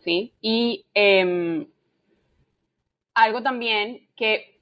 [0.00, 0.32] ¿sí?
[0.40, 1.66] Y em,
[3.14, 4.60] algo también que,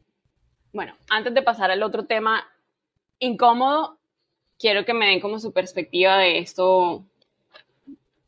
[0.72, 2.46] bueno, antes de pasar al otro tema
[3.18, 3.98] incómodo,
[4.59, 7.04] quiero que me den como su perspectiva de esto,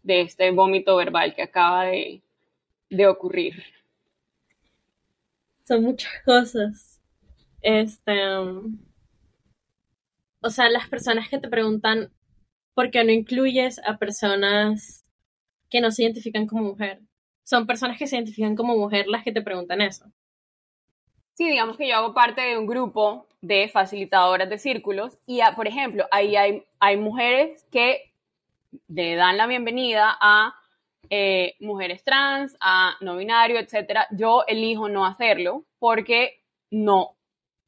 [0.03, 2.23] de este vómito verbal que acaba de,
[2.89, 3.63] de ocurrir.
[5.65, 6.98] Son muchas cosas.
[7.63, 8.13] Este,
[10.41, 12.13] o sea, las personas que te preguntan
[12.75, 15.05] por qué no incluyes a personas
[15.69, 17.01] que no se identifican como mujer.
[17.45, 20.07] Son personas que se identifican como mujer las que te preguntan eso.
[21.35, 25.69] Sí, digamos que yo hago parte de un grupo de facilitadoras de círculos y, por
[25.69, 28.13] ejemplo, ahí hay, hay mujeres que
[28.89, 30.55] le dan la bienvenida a
[31.11, 34.07] eh, mujeres trans, a no binario, etcétera.
[34.11, 37.18] Yo elijo no hacerlo porque no,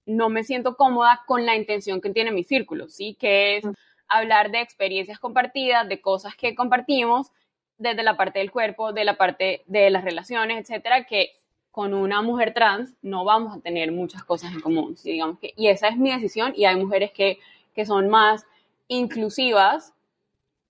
[0.06, 3.16] no me siento cómoda con la intención que tiene mi círculo, ¿sí?
[3.18, 3.64] Que es
[4.08, 7.30] hablar de experiencias compartidas, de cosas que compartimos
[7.78, 11.32] desde la parte del cuerpo, de la parte de las relaciones, etcétera, que
[11.70, 15.12] con una mujer trans no vamos a tener muchas cosas en común, ¿sí?
[15.12, 17.38] digamos que, y esa es mi decisión y hay mujeres que,
[17.74, 18.44] que son más
[18.88, 19.94] inclusivas,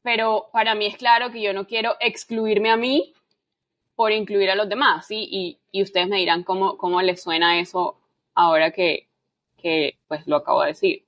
[0.02, 3.14] pero para mí es claro que yo no quiero excluirme a mí
[3.96, 5.26] por incluir a los demás, ¿sí?
[5.30, 7.98] Y, y ustedes me dirán cómo, cómo les suena eso
[8.34, 9.09] ahora que,
[9.60, 11.04] que pues lo acabo de decir.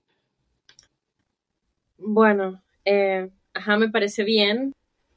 [1.99, 4.75] Bueno, eh, ajá, me parece bien,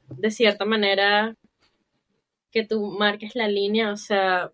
[0.08, 1.34] de cierta manera,
[2.50, 4.52] que tú marques la línea, o sea,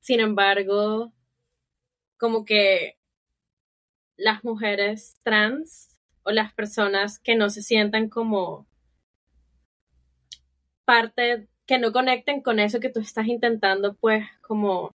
[0.00, 1.12] sin embargo,
[2.18, 2.96] como que
[4.16, 8.66] las mujeres trans o las personas que no se sientan como
[10.84, 14.90] parte, que no conecten con eso que tú estás intentando, pues como,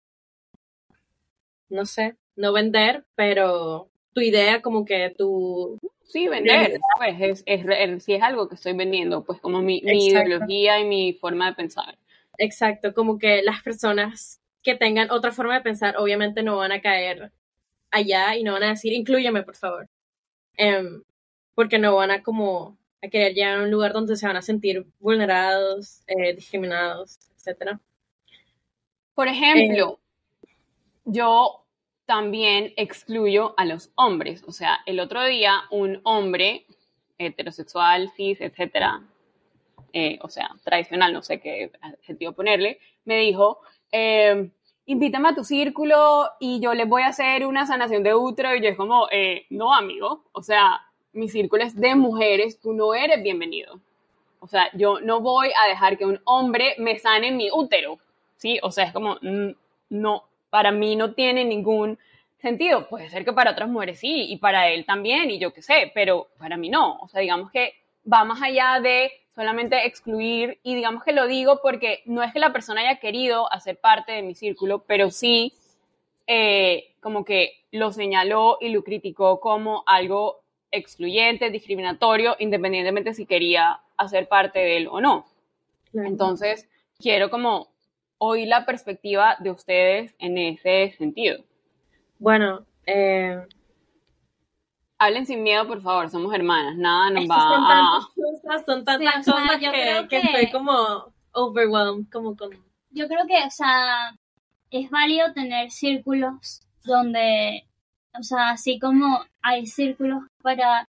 [1.69, 5.79] no sé, no vender, pero tu idea como que tú...
[6.05, 10.09] Sí, vender, pues es, es, si es algo que estoy vendiendo, pues como mi, mi
[10.09, 11.97] ideología y mi forma de pensar.
[12.37, 16.83] Exacto, como que las personas que tengan otra forma de pensar, obviamente no van a
[16.83, 17.33] caer
[17.91, 19.89] allá y no van a decir, incluyeme, por favor.
[20.57, 21.03] Em,
[21.55, 24.43] porque no van a como a querer llegar a un lugar donde se van a
[24.43, 27.79] sentir vulnerados, eh, discriminados, etc.
[29.15, 29.99] Por ejemplo,
[30.43, 30.49] eh,
[31.05, 31.62] yo
[32.13, 34.45] también excluyo a los hombres.
[34.47, 36.67] O sea, el otro día un hombre
[37.17, 39.03] heterosexual, cis, etcétera,
[39.95, 44.51] eh, o sea, tradicional, no sé qué adjetivo ponerle, me dijo, eh,
[44.85, 48.55] invítame a tu círculo y yo les voy a hacer una sanación de útero.
[48.55, 50.83] Y yo es como, eh, no, amigo, o sea,
[51.15, 53.81] mi círculo es de mujeres, tú no eres bienvenido.
[54.39, 57.99] O sea, yo no voy a dejar que un hombre me sane mi útero,
[58.37, 58.59] ¿sí?
[58.63, 59.53] O sea, es como, mm,
[59.89, 61.99] no, para mí no tiene ningún
[62.37, 62.87] sentido.
[62.87, 65.91] Puede ser que para otras mujeres sí, y para él también, y yo qué sé,
[65.95, 66.99] pero para mí no.
[66.99, 67.73] O sea, digamos que
[68.13, 72.39] va más allá de solamente excluir, y digamos que lo digo porque no es que
[72.39, 75.55] la persona haya querido hacer parte de mi círculo, pero sí
[76.27, 83.81] eh, como que lo señaló y lo criticó como algo excluyente, discriminatorio, independientemente si quería
[83.97, 85.25] hacer parte de él o no.
[85.95, 87.72] Entonces, quiero como
[88.25, 91.43] oír la perspectiva de ustedes en ese sentido.
[92.21, 93.37] Bueno, eh...
[94.97, 98.09] hablen sin miedo, por favor, somos hermanas, nada nos va son a...
[98.15, 102.51] Cosas, son tantas cosas que, que, estoy como overwhelmed, como con...
[102.91, 104.15] Yo creo que, o sea,
[104.71, 107.67] es válido tener círculos donde,
[108.17, 110.89] o sea, así como hay círculos para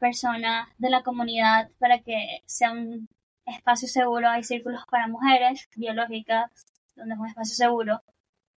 [0.00, 3.08] personas de la comunidad para que sea un
[3.54, 6.50] espacio seguro, hay círculos para mujeres biológicas,
[6.96, 8.02] donde es un espacio seguro.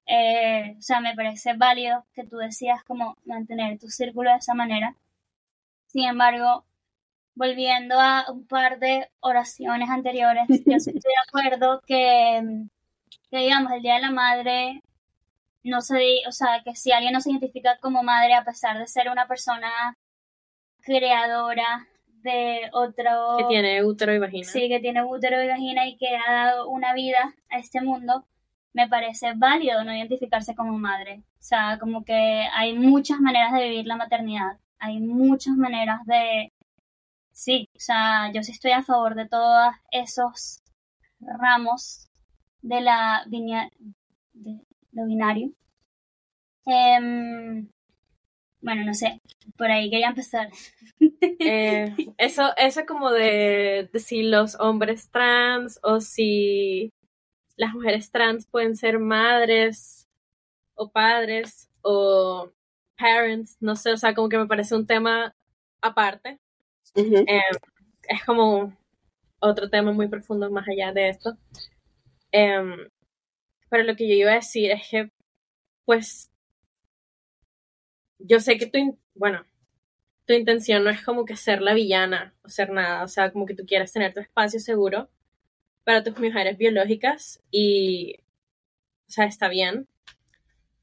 [0.06, 4.54] Eh, o sea, me parece válido que tú decías como mantener tu círculo de esa
[4.54, 4.96] manera.
[5.88, 6.66] Sin embargo,
[7.36, 12.66] volviendo a un par de oraciones anteriores, yo estoy de acuerdo que,
[13.30, 14.82] que, digamos, el Día de la Madre
[15.64, 15.96] no se,
[16.28, 19.28] o sea, que si alguien no se identifica como madre a pesar de ser una
[19.28, 19.98] persona
[20.82, 21.88] creadora
[22.22, 23.38] de otro...
[23.38, 24.48] Que tiene útero y vagina.
[24.48, 28.26] Sí, que tiene útero y vagina y que ha dado una vida a este mundo,
[28.74, 31.24] me parece válido no identificarse como madre.
[31.40, 34.58] O sea, como que hay muchas maneras de vivir la maternidad.
[34.80, 36.54] Hay muchas maneras de...
[37.32, 40.62] Sí, o sea, yo sí estoy a favor de todos esos
[41.20, 42.10] ramos
[42.62, 44.60] de la de
[44.92, 45.52] lo binario.
[46.66, 47.66] Eh,
[48.62, 49.22] bueno, no sé,
[49.58, 50.50] por ahí quería empezar.
[51.42, 56.92] Eh, eso, eso como de, de, si los hombres trans o si
[57.56, 60.08] las mujeres trans pueden ser madres
[60.76, 62.52] o padres o
[62.98, 65.34] parents, no sé, o sea, como que me parece un tema
[65.82, 66.40] aparte.
[66.96, 67.42] Eh,
[68.08, 68.76] es como
[69.40, 71.38] otro tema muy profundo más allá de esto.
[72.32, 72.90] Em,
[73.70, 75.12] pero lo que yo iba a decir es que,
[75.86, 76.29] pues,
[78.20, 79.46] yo sé que tu, in- bueno,
[80.26, 83.46] tu intención no es como que ser la villana o ser nada, o sea, como
[83.46, 85.10] que tú quieres tener tu espacio seguro
[85.86, 88.18] para tus mujeres biológicas y,
[89.08, 89.88] o sea, está bien.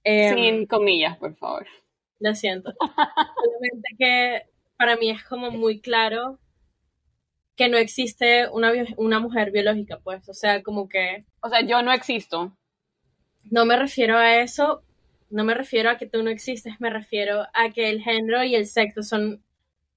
[0.05, 1.67] Em, Sin comillas, por favor.
[2.21, 2.73] lo siento.
[2.79, 4.43] Solamente que
[4.77, 6.39] para mí es como muy claro
[7.57, 10.29] que no existe una, una mujer biológica, pues.
[10.29, 12.57] O sea, como que O sea, yo no existo.
[13.51, 14.83] no me refiero a eso,
[15.31, 18.55] no me refiero a que tú no existes, me refiero a que el género y
[18.55, 19.43] el sexo son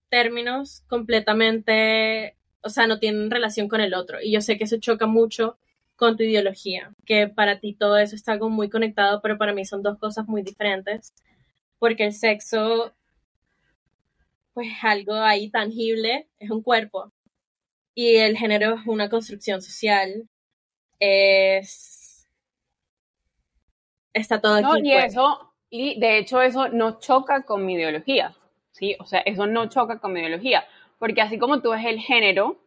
[0.10, 4.20] términos completamente, o sea, no tienen relación con el otro.
[4.22, 5.58] Y yo sé que eso choca mucho
[5.96, 9.66] con tu ideología, que para ti todo eso está como muy conectado, pero para mí
[9.66, 11.14] son dos cosas muy diferentes,
[11.78, 12.94] porque el sexo,
[14.54, 17.12] pues es algo ahí tangible, es un cuerpo,
[17.94, 20.30] y el género es una construcción social,
[21.00, 21.99] es...
[24.14, 24.64] Está todo aquí.
[24.64, 25.06] No, y pues.
[25.06, 28.34] eso, y de hecho eso no choca con mi ideología,
[28.72, 28.96] ¿sí?
[29.00, 30.66] O sea, eso no choca con mi ideología,
[30.98, 32.58] porque así como tú ves el género,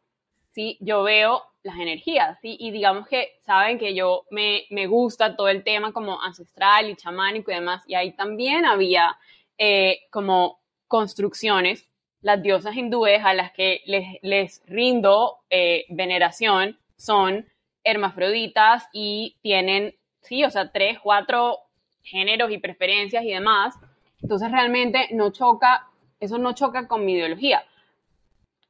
[0.53, 0.79] ¿sí?
[0.81, 2.57] Yo veo las energías, ¿sí?
[2.59, 6.97] Y digamos que saben que yo me, me gusta todo el tema como ancestral y
[6.97, 9.17] chamánico y demás, y ahí también había
[9.59, 11.91] eh, como construcciones,
[12.21, 17.47] las diosas hindúes a las que les, les rindo eh, veneración son
[17.85, 21.59] hermafroditas y tienen, sí, o sea, tres, cuatro
[22.03, 23.75] géneros y preferencias y demás.
[24.21, 25.89] Entonces realmente no choca,
[26.21, 27.65] eso no choca con mi ideología.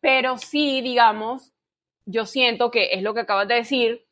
[0.00, 1.52] Pero sí, digamos,
[2.06, 4.04] yo siento que es lo que acabas de decir,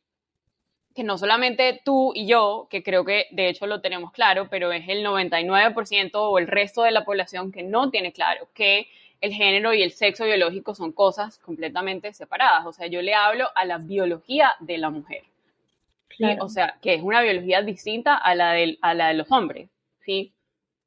[0.95, 4.73] que no solamente tú y yo, que creo que de hecho lo tenemos claro, pero
[4.73, 8.89] es el 99% o el resto de la población que no tiene claro que
[9.21, 12.67] el género y el sexo biológico son cosas completamente separadas.
[12.67, 15.25] O sea, yo le hablo a la biología de la mujer.
[16.21, 16.37] ¿Sí?
[16.37, 16.45] Claro.
[16.45, 19.71] O sea, que es una biología distinta a la, del- a la de los hombres,
[20.01, 20.33] ¿sí?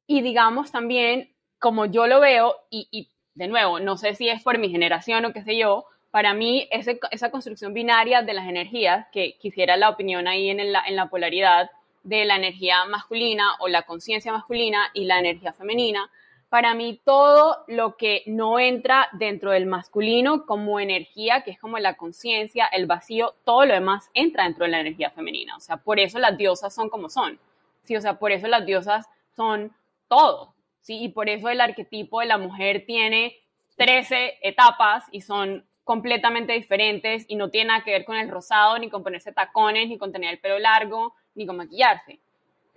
[0.06, 4.42] Y digamos también, como yo lo veo, y, y de nuevo, no sé si es
[4.42, 8.48] por mi generación o qué sé yo, para mí ese- esa construcción binaria de las
[8.48, 11.70] energías, que quisiera la opinión ahí en la, en la polaridad
[12.04, 16.10] de la energía masculina o la conciencia masculina y la energía femenina,
[16.54, 21.80] para mí todo lo que no entra dentro del masculino como energía, que es como
[21.80, 25.56] la conciencia, el vacío, todo lo demás entra dentro de la energía femenina.
[25.56, 27.40] O sea, por eso las diosas son como son.
[27.82, 29.72] Sí, o sea, por eso las diosas son
[30.06, 30.54] todo.
[30.80, 33.36] Sí, y por eso el arquetipo de la mujer tiene
[33.76, 38.78] 13 etapas y son completamente diferentes y no tiene nada que ver con el rosado,
[38.78, 42.20] ni con ponerse tacones, ni con tener el pelo largo, ni con maquillarse.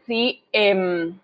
[0.08, 1.20] Sí, em,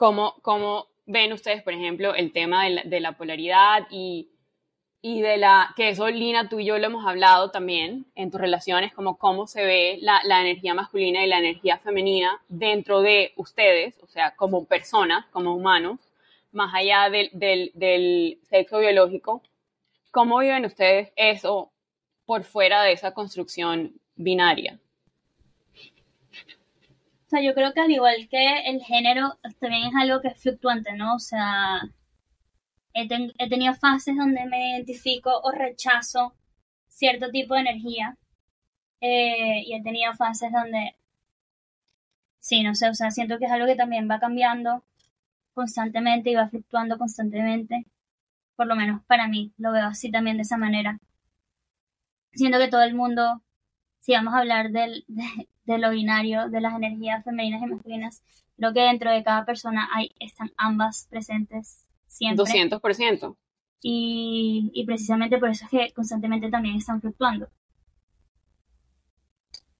[0.00, 4.30] ¿Cómo, cómo ven ustedes, por ejemplo, el tema de la, de la polaridad y,
[5.02, 8.40] y de la, que eso, Lina, tú y yo lo hemos hablado también en tus
[8.40, 13.34] relaciones, como cómo se ve la, la energía masculina y la energía femenina dentro de
[13.36, 16.00] ustedes, o sea, como personas, como humanos,
[16.50, 19.42] más allá del, del, del sexo biológico.
[20.10, 21.72] ¿Cómo viven ustedes eso
[22.24, 24.80] por fuera de esa construcción binaria?
[27.30, 30.92] Sea, yo creo que al igual que el género, también es algo que es fluctuante,
[30.92, 31.14] ¿no?
[31.14, 31.80] O sea,
[32.94, 36.34] he, ten- he tenido fases donde me identifico o rechazo
[36.86, 38.16] cierto tipo de energía.
[39.00, 40.96] eh, y he tenido fases donde,
[42.40, 44.82] sí, no sé, o sea, siento que es algo que también va cambiando
[45.54, 47.86] constantemente y va fluctuando constantemente.
[48.56, 51.00] Por lo menos para mí, lo veo así también de esa manera.
[52.32, 53.42] Siento que todo el mundo,
[54.00, 55.24] si vamos a hablar del, de,
[55.74, 58.22] de lo binario, de las energías femeninas y masculinas,
[58.56, 62.44] creo que dentro de cada persona hay, están ambas presentes siempre.
[62.44, 63.36] 200%.
[63.82, 67.48] Y, y precisamente por eso es que constantemente también están fluctuando.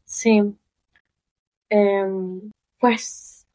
[0.04, 0.40] Sí.
[1.68, 3.46] Em, pues,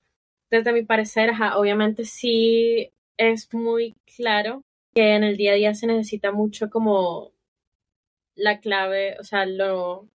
[0.50, 4.62] desde mi parecer, ajá, obviamente sí es muy claro
[4.94, 7.32] que en el día a día se necesita mucho como
[8.36, 10.08] la clave, o sea, lo,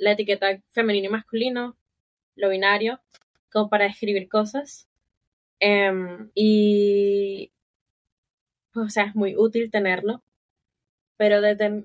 [0.00, 1.76] la etiqueta femenino y masculino,
[2.36, 3.00] lo binario,
[3.52, 4.88] como para describir cosas.
[5.60, 7.52] Em, y,
[8.72, 10.22] pues, o sea, es muy útil tenerlo,
[11.16, 11.84] pero desde,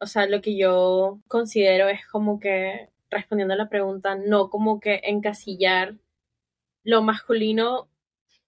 [0.00, 4.80] o sea, lo que yo considero es como que, respondiendo a la pregunta, no como
[4.80, 5.96] que encasillar
[6.84, 7.88] lo masculino,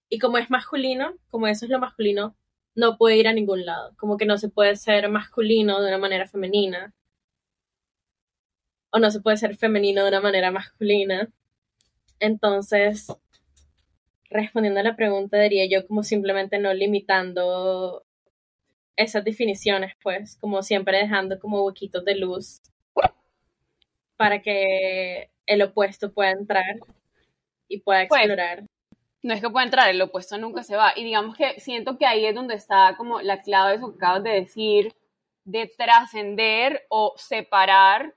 [0.09, 2.35] y como es masculino, como eso es lo masculino,
[2.75, 5.97] no puede ir a ningún lado, como que no se puede ser masculino de una
[5.99, 6.93] manera femenina,
[8.95, 11.27] o no se puede ser femenino de una manera masculina.
[12.21, 13.07] Entonces,
[14.29, 18.05] respondiendo a la pregunta, diría yo como simplemente no limitando
[18.95, 22.61] esas definiciones, pues, como siempre dejando como huequitos de luz
[24.15, 26.77] para que el opuesto pueda entrar
[27.67, 28.63] y pueda Pues, explorar.
[29.23, 30.93] No es que pueda entrar, el opuesto nunca se va.
[30.95, 33.97] Y digamos que siento que ahí es donde está como la clave de eso que
[33.97, 34.95] acabas de decir,
[35.43, 38.15] de trascender o separar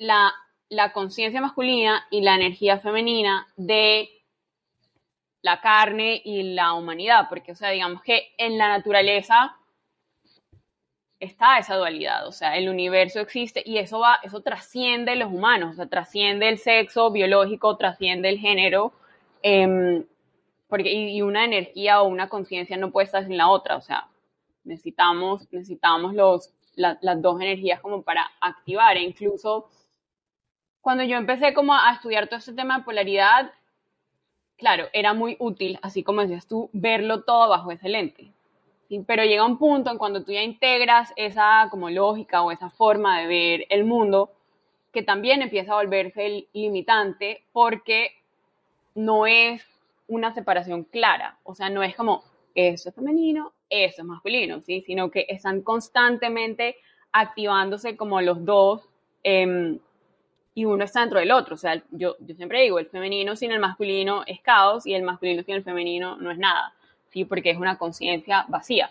[0.00, 4.08] la, conciencia masculina y la energía femenina de
[5.42, 7.26] la carne y la humanidad.
[7.28, 9.56] Porque, o sea, digamos que en la naturaleza
[11.20, 15.72] está esa dualidad, o sea, el universo existe y eso va, eso trasciende los humanos,
[15.72, 18.94] o sea, trasciende el sexo biológico, trasciende el género,
[19.42, 20.06] em,
[20.66, 24.08] porque y, una energía o una conciencia no puede estar sin la otra, o sea,
[24.64, 29.68] necesitamos, necesitamos los, la- las dos energías como para activar, e incluso
[30.80, 33.52] cuando yo empecé como a estudiar todo este tema de polaridad,
[34.56, 38.32] claro, era muy útil, así como decías tú, verlo todo bajo ese lente.
[39.06, 43.20] Pero llega un punto en cuando tú ya integras esa como lógica o esa forma
[43.20, 44.32] de ver el mundo,
[44.92, 48.12] que también empieza a volverse limitante porque
[48.94, 49.64] no es
[50.08, 52.24] una separación clara, o sea, no es como
[52.54, 54.80] esto es femenino, esto es masculino, ¿sí?
[54.82, 56.76] sino que están constantemente
[57.12, 58.88] activándose como los dos
[59.22, 59.78] em,
[60.54, 63.52] y uno está dentro del otro, o sea, yo, yo siempre digo, el femenino sin
[63.52, 66.74] el masculino es caos y el masculino sin el femenino no es nada,
[67.08, 67.24] ¿sí?
[67.24, 68.90] porque es una conciencia vacía.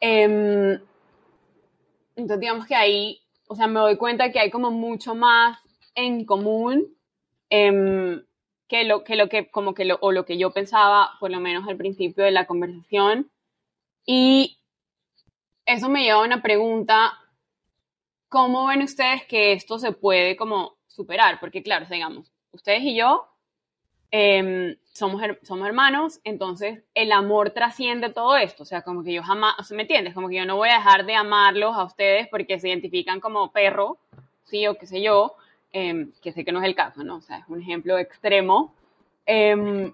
[0.00, 0.78] Em,
[2.16, 5.58] entonces, digamos que ahí, o sea, me doy cuenta que hay como mucho más
[5.94, 6.86] en común
[7.50, 8.22] em,
[8.68, 11.40] que lo que, lo que como que lo, o lo que yo pensaba, por lo
[11.40, 13.30] menos al principio de la conversación.
[14.06, 14.58] Y
[15.66, 17.12] eso me lleva a una pregunta,
[18.30, 21.40] ¿cómo ven ustedes que esto se puede como superar?
[21.40, 23.28] Porque claro, digamos, ustedes y yo
[24.10, 29.12] em, somos, her- somos hermanos, entonces el amor trasciende todo esto, o sea, como que
[29.12, 30.14] yo jamás, o sea, ¿me entiendes?
[30.14, 33.52] Como que yo no voy a dejar de amarlos a ustedes porque se identifican como
[33.52, 33.98] perro,
[34.44, 35.34] sí, o qué sé yo,
[35.72, 37.16] em, que sé que no es el caso, ¿no?
[37.16, 38.74] O sea, es un ejemplo extremo.
[39.26, 39.92] Em,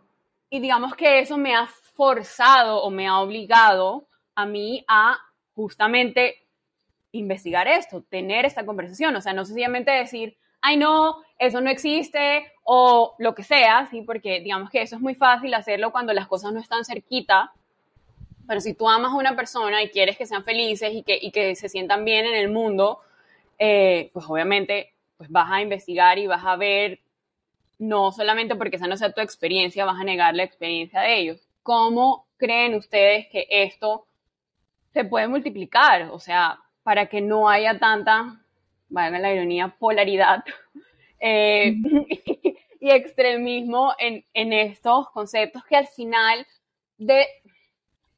[0.50, 5.18] y digamos que eso me ha forzado o me ha obligado a mí a
[5.54, 6.45] justamente
[7.18, 12.52] investigar esto, tener esta conversación, o sea, no sencillamente decir, ay no, eso no existe
[12.64, 14.02] o lo que sea, ¿sí?
[14.02, 17.52] Porque digamos que eso es muy fácil hacerlo cuando las cosas no están cerquita,
[18.46, 21.30] pero si tú amas a una persona y quieres que sean felices y que, y
[21.30, 23.00] que se sientan bien en el mundo,
[23.58, 27.00] eh, pues obviamente pues vas a investigar y vas a ver,
[27.78, 31.48] no solamente porque esa no sea tu experiencia, vas a negar la experiencia de ellos.
[31.62, 34.06] ¿Cómo creen ustedes que esto
[34.92, 36.10] se puede multiplicar?
[36.12, 38.40] O sea, para que no haya tanta,
[38.88, 40.44] valga la ironía, polaridad
[41.20, 41.74] eh,
[42.80, 46.46] y extremismo en, en estos conceptos que al final
[46.96, 47.26] de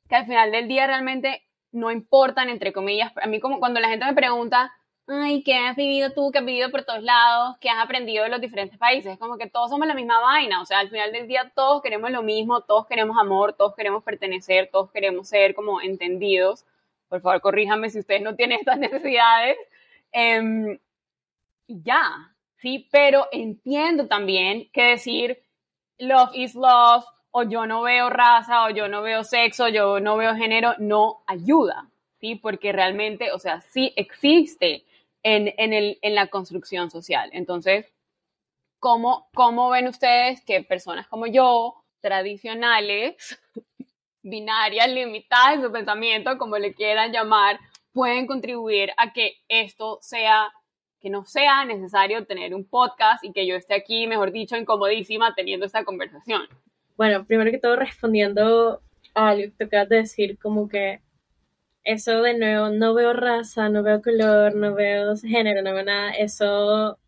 [0.07, 1.43] que al final del día realmente
[1.73, 3.11] no importan, entre comillas.
[3.23, 4.71] A mí como cuando la gente me pregunta,
[5.07, 6.31] ay, ¿qué has vivido tú?
[6.31, 7.57] ¿Qué has vivido por todos lados?
[7.62, 9.14] ¿Qué has aprendido de los diferentes países?
[9.14, 10.61] Es como que todos somos la misma vaina.
[10.61, 14.05] O sea, al final del día todos queremos lo mismo, todos queremos amor, todos queremos
[14.05, 16.66] pertenecer, todos queremos ser como entendidos.
[17.09, 19.56] Por favor, corríjanme si ustedes no tienen estas necesidades.
[21.66, 22.88] Y ya, ¿sí?
[22.90, 25.42] Pero entiendo también que decir
[25.98, 30.16] love is love, o yo no veo raza, o yo no veo sexo, yo no
[30.16, 31.90] veo género, no ayuda,
[32.20, 32.36] ¿sí?
[32.36, 34.84] Porque realmente, o sea, sí existe
[35.22, 37.28] en, en, el, en la construcción social.
[37.32, 37.92] Entonces,
[38.78, 43.38] ¿cómo, ¿cómo ven ustedes que personas como yo, tradicionales,
[44.23, 47.59] binarias, limitadas en su pensamiento, como le quieran llamar,
[47.93, 50.49] pueden contribuir a que esto sea,
[51.01, 55.35] que no sea necesario tener un podcast y que yo esté aquí, mejor dicho, incomodísima
[55.35, 56.43] teniendo esta conversación?
[56.97, 58.83] Bueno, primero que todo respondiendo
[59.14, 61.01] a algo que acabas de decir, como que
[61.85, 66.11] eso de nuevo, no veo raza, no veo color, no veo género, no veo nada,
[66.11, 66.99] eso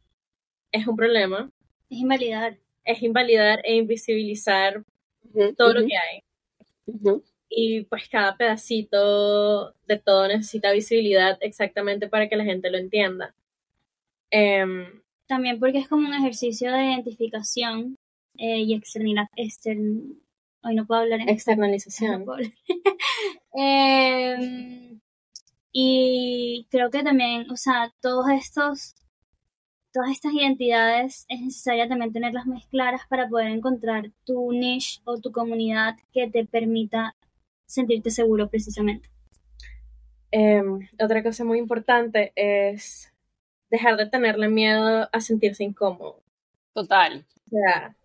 [0.73, 1.51] es un problema.
[1.91, 2.57] Es invalidar.
[2.85, 4.83] Es invalidar e invisibilizar
[5.57, 6.23] todo lo que hay.
[7.49, 13.35] Y pues cada pedacito de todo necesita visibilidad exactamente para que la gente lo entienda.
[14.31, 17.97] Em, También porque es como un ejercicio de identificación
[18.39, 19.27] eh, y externidad.
[19.37, 20.21] Extern...
[20.63, 22.11] Hoy no puedo hablar en externalización.
[22.21, 22.53] No puedo hablar.
[23.53, 25.01] Em,
[25.73, 28.95] y creo que también, o sea, todos estos,
[29.93, 35.19] todas estas identidades es necesario también tenerlas más claras para poder encontrar tu niche o
[35.19, 37.17] tu comunidad que te permita
[37.67, 39.09] sentirte seguro precisamente.
[40.31, 43.13] Em, otra cosa muy importante es
[43.69, 46.23] dejar de tenerle miedo a sentirse incómodo.
[46.73, 47.25] Total.
[47.47, 47.97] O sea,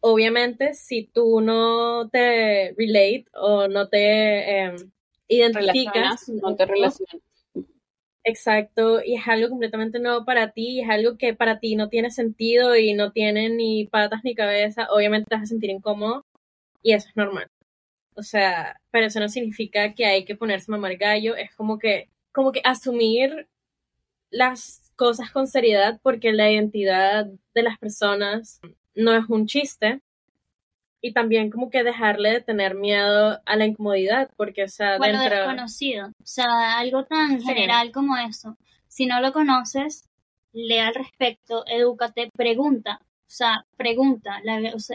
[0.00, 4.76] obviamente si tú no te relate o no te em,
[5.28, 7.31] identificas, no te relacionas.
[8.24, 11.88] Exacto, y es algo completamente nuevo para ti, y es algo que para ti no
[11.88, 16.24] tiene sentido y no tiene ni patas ni cabeza, obviamente te vas a sentir incómodo
[16.82, 17.48] y eso es normal.
[18.16, 21.78] O sea, pero eso no significa que hay que ponerse a mamar gallo, es como
[21.78, 23.48] que, como que asumir
[24.30, 28.60] las cosas con seriedad porque la identidad de las personas
[28.94, 30.00] no es un chiste
[31.04, 35.20] y también como que dejarle de tener miedo a la incomodidad, porque, o sea, bueno,
[35.20, 38.56] desconocido, o sea, algo tan general como eso.
[38.86, 40.08] Si no lo conoces,
[40.52, 44.40] lea al respecto, edúcate, pregunta, o sea, pregunta,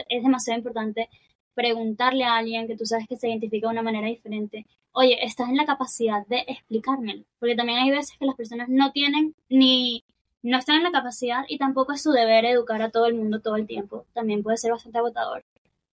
[0.08, 1.10] es demasiado importante
[1.54, 5.50] preguntarle a alguien que tú sabes que se identifica de una manera diferente, oye, estás
[5.50, 10.04] en la capacidad de explicármelo, porque también hay veces que las personas no tienen ni,
[10.42, 13.40] no están en la capacidad y tampoco es su deber educar a todo el mundo
[13.40, 15.44] todo el tiempo, también puede ser bastante agotador.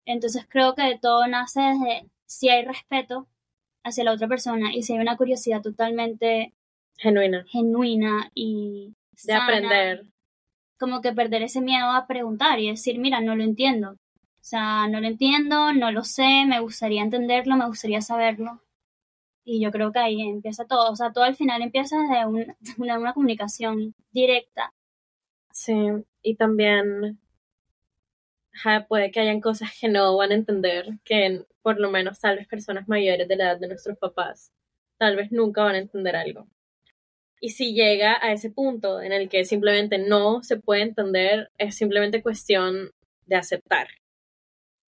[0.05, 3.27] Entonces creo que todo nace desde si hay respeto
[3.83, 6.53] hacia la otra persona y si hay una curiosidad totalmente
[6.97, 8.93] genuina, genuina y
[9.23, 10.05] de aprender.
[10.79, 13.91] Como que perder ese miedo a preguntar y decir, mira, no lo entiendo.
[13.91, 18.61] O sea, no lo entiendo, no lo sé, me gustaría entenderlo, me gustaría saberlo.
[19.45, 20.91] Y yo creo que ahí empieza todo.
[20.91, 22.25] O sea, todo al final empieza desde
[22.77, 24.73] una, una comunicación directa.
[25.51, 25.75] Sí,
[26.21, 27.19] y también
[28.87, 32.47] puede que hayan cosas que no van a entender, que por lo menos tal vez
[32.47, 34.51] personas mayores de la edad de nuestros papás,
[34.97, 36.47] tal vez nunca van a entender algo.
[37.39, 41.75] Y si llega a ese punto en el que simplemente no se puede entender, es
[41.75, 42.91] simplemente cuestión
[43.25, 43.87] de aceptar.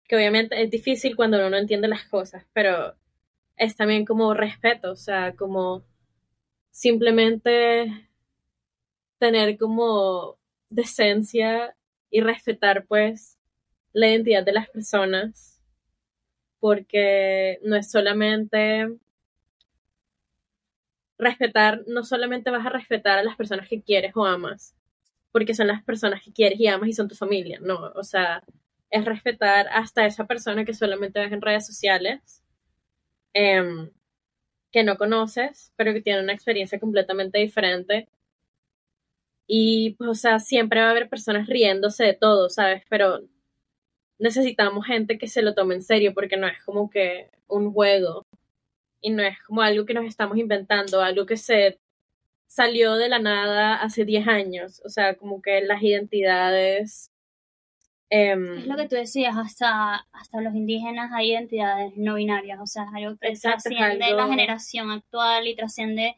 [0.08, 2.96] Que obviamente es difícil cuando uno no entiende las cosas, pero
[3.58, 5.84] es también como respeto, o sea, como
[6.70, 8.10] simplemente
[9.18, 10.38] tener como
[10.70, 11.76] decencia
[12.12, 13.35] y respetar pues
[13.96, 15.62] la identidad de las personas,
[16.60, 18.88] porque no es solamente
[21.18, 24.76] respetar, no solamente vas a respetar a las personas que quieres o amas,
[25.32, 28.44] porque son las personas que quieres y amas y son tu familia, no, o sea,
[28.90, 32.44] es respetar hasta esa persona que solamente ves en redes sociales,
[33.34, 33.92] em,
[34.72, 38.10] que no conoces, pero que tiene una experiencia completamente diferente.
[39.48, 42.84] Y, pues, o sea, siempre va a haber personas riéndose de todo, ¿sabes?
[42.90, 43.22] Pero
[44.20, 48.26] necesitamos gente que se lo tome en serio porque no es como que un juego
[49.02, 51.80] y no es como algo que nos estamos inventando, algo que se
[52.48, 57.12] salió de la nada hace 10 años, o sea, como que las identidades...
[58.10, 62.66] Em, es lo que tú decías, hasta, hasta los indígenas hay identidades no binarias, o
[62.66, 66.16] sea, es algo que trasciende la generación actual y trasciende...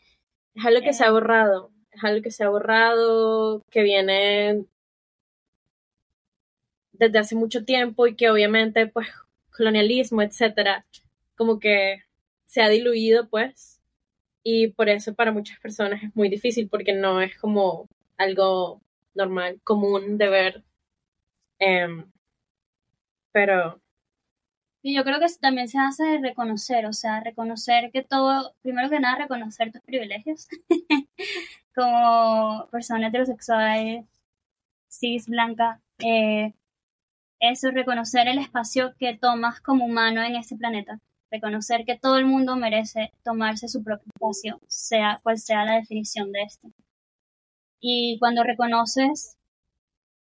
[0.53, 4.65] Es algo que se ha eh, borrado, es algo que se ha borrado, que viene
[6.99, 9.07] desde hace mucho tiempo y que obviamente pues
[9.55, 10.85] colonialismo, etcétera,
[11.35, 12.03] como que
[12.45, 13.81] se ha diluido pues
[14.43, 17.87] y por eso para muchas personas es muy difícil porque no es como
[18.17, 18.81] algo
[19.13, 20.63] normal, común de ver.
[21.59, 22.09] Em,
[23.31, 23.81] pero...
[24.81, 28.89] Y yo creo que también se hace de reconocer, o sea, reconocer que todo, primero
[28.89, 30.47] que nada, reconocer tus privilegios
[31.75, 34.07] como persona heterosexual,
[34.87, 36.53] cis, blanca, eh,
[37.39, 40.99] eso, reconocer el espacio que tomas como humano en este planeta,
[41.31, 46.31] reconocer que todo el mundo merece tomarse su propio espacio, sea cual sea la definición
[46.31, 46.69] de esto.
[47.79, 49.37] Y cuando reconoces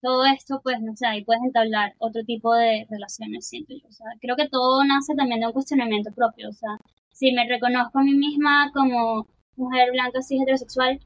[0.00, 3.88] todo esto, pues, no sé, ahí puedes entablar otro tipo de relaciones, siento yo.
[4.20, 6.50] Creo que todo nace también de un cuestionamiento propio.
[6.50, 6.70] O sea,
[7.12, 11.00] si me reconozco a mí misma como mujer blanca, cis, heterosexual,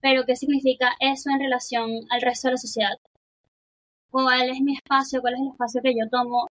[0.00, 2.96] pero ¿qué significa eso en relación al resto de la sociedad?
[4.10, 6.48] Cuál es mi espacio, cuál es el espacio que yo tomo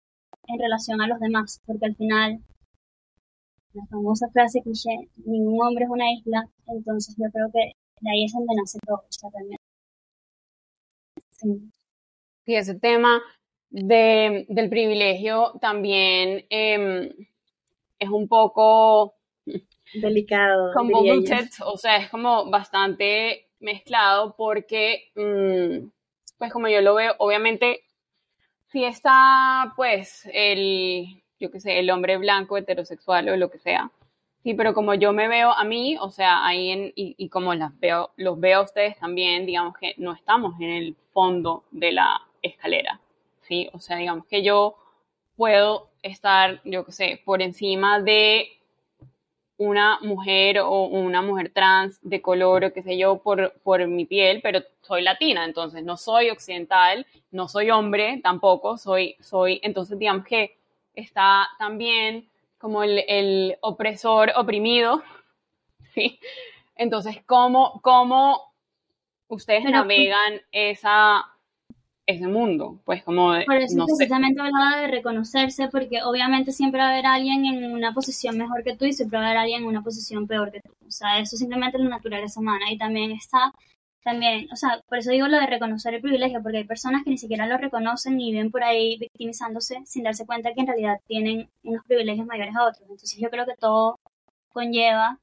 [0.48, 2.40] en relación a los demás, porque al final,
[3.74, 8.26] la famosa frase cliché, ningún hombre es una isla, entonces yo creo que de ahí
[8.26, 9.60] es donde nace todo, también.
[11.32, 11.72] Sí.
[12.46, 13.22] Y ese tema
[13.70, 17.10] de, del privilegio también em,
[18.00, 19.16] es un poco
[19.94, 20.72] delicado.
[20.74, 25.90] Como o sea, es como bastante mezclado porque mm,
[26.38, 27.84] pues como yo lo veo, obviamente,
[28.72, 33.92] si está, pues, el, yo qué sé, el hombre blanco, heterosexual o lo que sea,
[34.44, 37.78] sí, pero como yo me veo a mí, o sea, ahí en, y, como las
[37.80, 42.22] veo, los veo a ustedes también, digamos que no estamos en el fondo de la
[42.42, 43.00] escalera,
[43.42, 44.78] sí, o sea, digamos que yo
[45.36, 48.57] puedo estar, yo qué sé, por encima de
[49.58, 54.06] una mujer o una mujer trans de color o qué sé yo por, por mi
[54.06, 59.98] piel, pero soy latina, entonces no soy occidental, no soy hombre tampoco, soy, soy, entonces
[59.98, 60.58] digamos que
[60.94, 62.28] está también
[62.58, 65.02] como el, el opresor oprimido,
[65.94, 66.20] ¿sí?
[66.76, 68.54] Entonces, ¿cómo, cómo
[69.28, 71.26] ustedes navegan esa,
[72.08, 72.80] ese mundo?
[72.86, 73.94] Pues como, Por eso no sé.
[73.98, 78.64] precisamente hablaba de reconocerse, porque obviamente siempre va a haber alguien en una posición mejor
[78.64, 80.72] que tú y siempre va a haber alguien en una posición peor que tú.
[80.88, 82.72] O sea, eso simplemente es la naturaleza humana.
[82.72, 83.54] Y también está,
[84.04, 87.10] también, o sea, por eso digo lo de reconocer el privilegio, porque hay personas que
[87.10, 91.02] ni siquiera lo reconocen y ven por ahí victimizándose sin darse cuenta que en realidad
[91.08, 92.84] tienen unos privilegios mayores a otros.
[92.84, 94.00] Entonces yo creo que todo
[94.54, 95.20] conlleva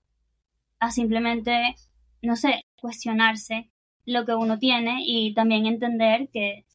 [0.80, 1.76] a simplemente,
[2.20, 3.70] no sé, cuestionarse
[4.04, 6.66] lo que uno tiene y también entender que,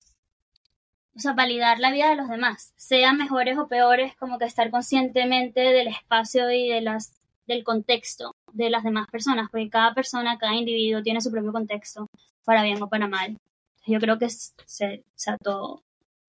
[1.19, 4.71] o sea, validar la vida de los demás, sean mejores o peores, como que estar
[4.71, 7.13] conscientemente del espacio y de las
[7.45, 12.07] del contexto de las demás personas, porque cada persona, cada individuo tiene su propio contexto,
[12.45, 13.37] para bien o para mal.
[13.85, 15.83] Yo creo que se, o sea, todo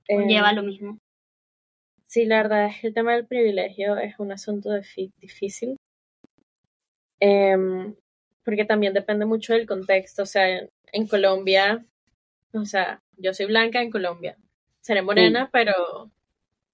[0.08, 0.98] Eh, lleva lo mismo.
[2.06, 4.70] Sí, la verdad es que el tema del privilegio es un asunto
[5.20, 5.76] difícil.
[7.20, 7.94] Em,
[8.44, 10.22] porque también depende mucho del contexto.
[10.22, 11.84] O sea, en, en Colombia,
[12.52, 14.36] o sea, yo soy blanca en Colombia.
[14.80, 15.72] Seré morena, pero,
[16.04, 16.10] o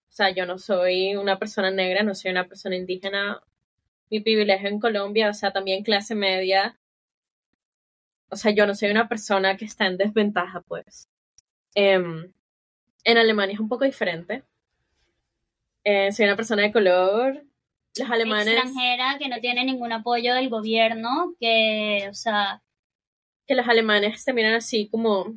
[0.09, 3.43] sea, yo no soy una persona negra, no soy una persona indígena.
[4.11, 6.79] Mi privilegio en Colombia, o sea, también clase media.
[8.29, 11.09] O sea, yo no soy una persona que está en desventaja, pues.
[11.75, 12.33] Em,
[13.05, 14.43] en Alemania es un poco diferente.
[15.85, 17.45] Eh, soy una persona de color.
[17.99, 22.63] Los alemanes, Extranjera que no tiene ningún apoyo del gobierno, que, o sea,
[23.47, 25.35] que los alemanes te miran así como,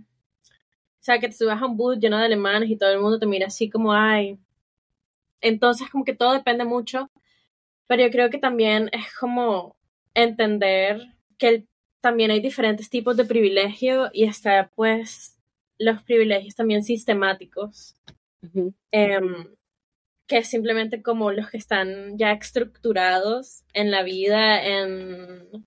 [1.11, 3.25] sea, que te subas a un bus lleno de alemanes y todo el mundo te
[3.25, 4.37] mira así como, ay.
[5.41, 7.09] Entonces, como que todo depende mucho,
[7.87, 9.75] pero yo creo que también es como
[10.13, 11.01] entender
[11.37, 11.67] que el-
[12.01, 15.37] también hay diferentes tipos de privilegio y está, pues,
[15.77, 17.95] los privilegios también sistemáticos.
[18.41, 18.73] Ujú.
[18.91, 19.47] em,
[20.27, 25.65] que es simplemente como los que están ya estructurados en la vida, en,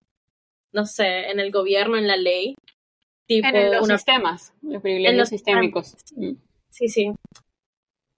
[0.72, 2.54] no sé, en el gobierno, en la ley.
[3.40, 3.98] Tipo En los una...
[3.98, 5.96] sistemas, los privilegios En los sistémicos.
[6.70, 7.12] Sí, sí.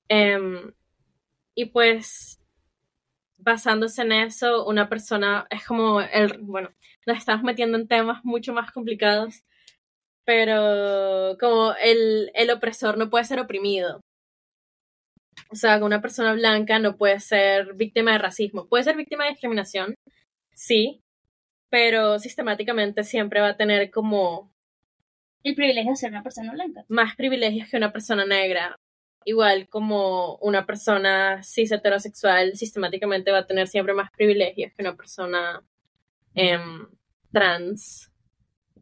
[0.09, 0.73] Em,
[1.55, 2.41] y pues,
[3.39, 6.71] basándose en eso, una persona es como el, bueno,
[7.07, 9.45] nos estamos metiendo en temas mucho más complicados,
[10.25, 14.01] pero como el, el opresor no puede ser oprimido.
[15.51, 18.67] O sea, una persona blanca no puede ser víctima de racismo.
[18.69, 19.95] Puede ser víctima de discriminación,
[20.55, 21.03] sí,
[21.71, 24.54] pero sistemáticamente siempre va a tener como
[25.45, 26.85] el privilegio de ser una persona blanca.
[26.89, 28.81] más privilegios que una persona negra.
[29.27, 34.97] Igual como una persona cis heterosexual sistemáticamente va a tener siempre más privilegios que una
[34.97, 35.63] persona
[36.35, 36.87] em,
[37.33, 38.11] trans.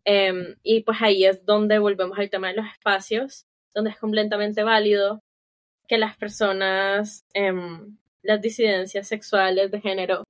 [0.05, 4.63] Em, y pues ahí es donde volvemos al tema de los espacios, donde es completamente
[4.63, 5.23] válido
[5.89, 10.25] que las personas, em, las disidencias sexuales de género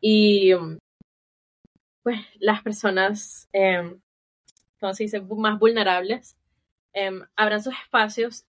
[0.00, 0.52] y
[2.02, 3.48] pues las personas,
[4.82, 6.36] ¿cómo se dice?, más vulnerables,
[6.94, 8.46] em, abran sus espacios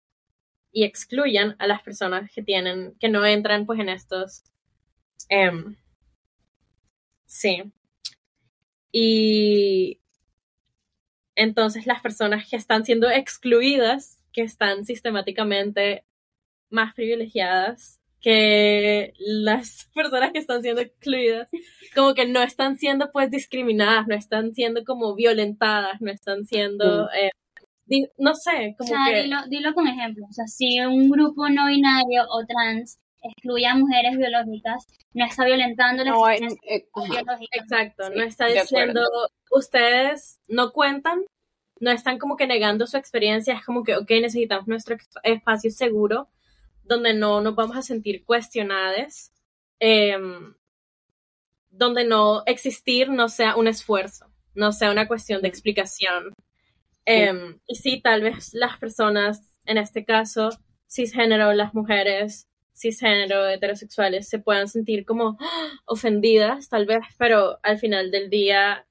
[0.73, 4.43] y excluyan a las personas que tienen, que no entran pues en estos,
[5.29, 5.77] em,
[7.27, 7.73] sí.
[8.95, 9.97] Y
[11.35, 16.05] entonces las personas que están siendo excluidas, que están sistemáticamente
[16.69, 21.47] más privilegiadas que las personas que están siendo excluidas,
[21.93, 27.09] como que no están siendo pues discriminadas, no están siendo como violentadas, no están siendo,
[27.11, 27.29] eh,
[27.85, 29.23] di- no sé, O como sea, que...
[29.23, 30.25] dilo, dilo con ejemplo.
[30.27, 35.45] O sea, si un grupo no binario o trans excluye a mujeres biológicas, no está
[35.45, 36.85] violentando la No, eh, eh.
[37.51, 39.01] Exacto, Sí, no está diciendo,
[39.51, 41.21] ustedes no cuentan,
[41.79, 46.29] no están como que negando su experiencia, es como que, ok, necesitamos nuestro espacio seguro
[46.83, 49.31] donde no nos vamos a sentir cuestionadas,
[49.79, 50.53] em,
[51.69, 56.33] donde no existir no sea un esfuerzo, no sea una cuestión de explicación.
[57.05, 60.49] Em, y sí, tal vez las personas, en este caso,
[60.87, 65.71] cisgénero, las mujeres cisgénero, heterosexuales, se puedan sentir como ¡ah!
[65.85, 68.85] ofendidas, tal vez, pero al final del día,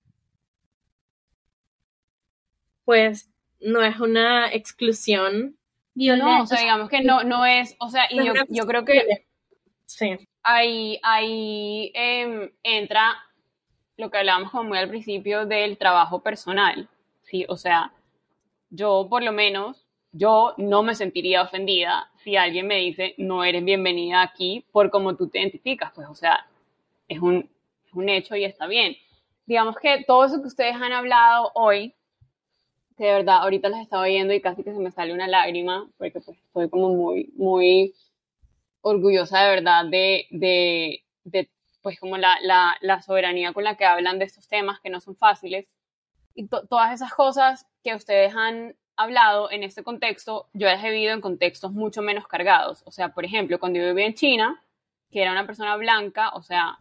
[2.84, 3.30] pues
[3.60, 5.56] no es una exclusión.
[5.94, 9.26] No, o sea, digamos que no, no es, o sea, y yo, yo creo que
[9.84, 13.14] Sí, ahí, ahí em, entra
[13.98, 16.88] lo que hablábamos como muy al principio del trabajo personal,
[17.22, 17.44] ¿sí?
[17.48, 17.92] O sea,
[18.70, 23.64] yo por lo menos, yo no me sentiría ofendida si alguien me dice, no eres
[23.64, 26.46] bienvenida aquí por cómo tú te identificas, pues, o sea,
[27.06, 27.50] es un
[27.86, 28.96] es un hecho y está bien.
[29.44, 31.94] Digamos que todo eso que ustedes han hablado hoy,
[33.02, 35.90] que de verdad ahorita las estaba viendo y casi que se me sale una lágrima,
[35.98, 37.94] porque pues estoy como muy, muy
[38.80, 41.50] orgullosa de verdad de, de, de
[41.82, 45.00] pues como la, la, la, soberanía con la que hablan de estos temas que no
[45.00, 45.66] son fáciles.
[46.36, 51.12] Y todas esas cosas que ustedes han hablado en este contexto, yo las he vivido
[51.12, 52.84] en contextos mucho menos cargados.
[52.86, 54.64] O sea, por ejemplo, cuando yo vivía en China,
[55.10, 56.78] que era una persona blanca, o sea,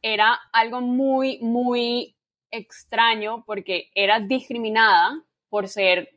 [0.00, 2.14] era algo muy, muy
[2.52, 6.16] extraño porque era discriminada por ser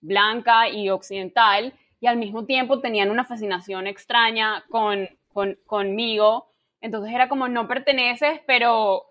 [0.00, 6.50] blanca y occidental y al mismo tiempo tenían una fascinación extraña con, con, conmigo.
[6.82, 9.04] Entonces era como no perteneces, pero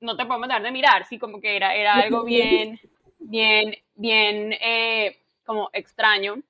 [0.00, 2.80] no te podemos dar de mirar, sí, como que era, era algo bien,
[3.20, 6.42] bien, bien, eh, como extraño.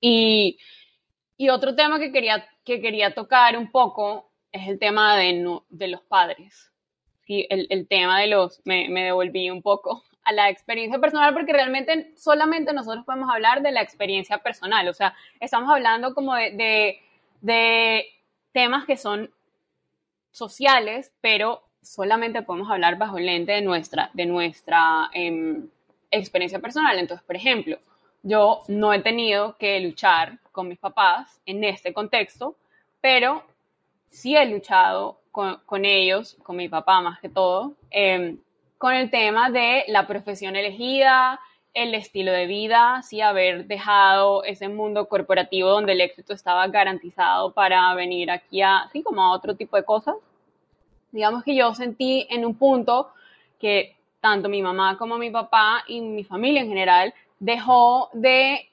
[0.00, 0.58] Y,
[1.36, 5.88] y, otro tema que quería, que quería tocar un poco es el tema de, de
[5.88, 6.72] los padres.
[7.26, 11.34] Sí, el, el tema de los, me, me devolví un poco a la experiencia personal
[11.34, 14.88] porque realmente solamente nosotros podemos hablar de la experiencia personal.
[14.88, 17.00] O sea, estamos hablando como de,
[17.40, 18.06] de,
[18.52, 19.30] temas que son
[20.30, 25.60] sociales, pero solamente podemos hablar bajo el lente de nuestra, de nuestra eh,
[26.10, 26.98] experiencia personal.
[26.98, 27.78] Entonces, por ejemplo,
[28.22, 32.56] yo no he tenido que luchar con mis papás en este contexto,
[33.00, 33.42] pero
[34.08, 38.36] sí he luchado con, ellos, con mi papá más que todo, eh,
[38.82, 41.38] con el tema de la profesión elegida,
[41.72, 47.52] el estilo de vida, sí, haber dejado ese mundo corporativo donde el éxito estaba garantizado
[47.52, 50.16] para venir aquí a, así como a otro tipo de cosas.
[51.12, 53.12] Digamos que yo sentí en un punto
[53.60, 58.68] que tanto mi mamá como mi papá y mi familia en general dejó de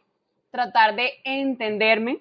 [0.50, 2.18] tratar de entenderme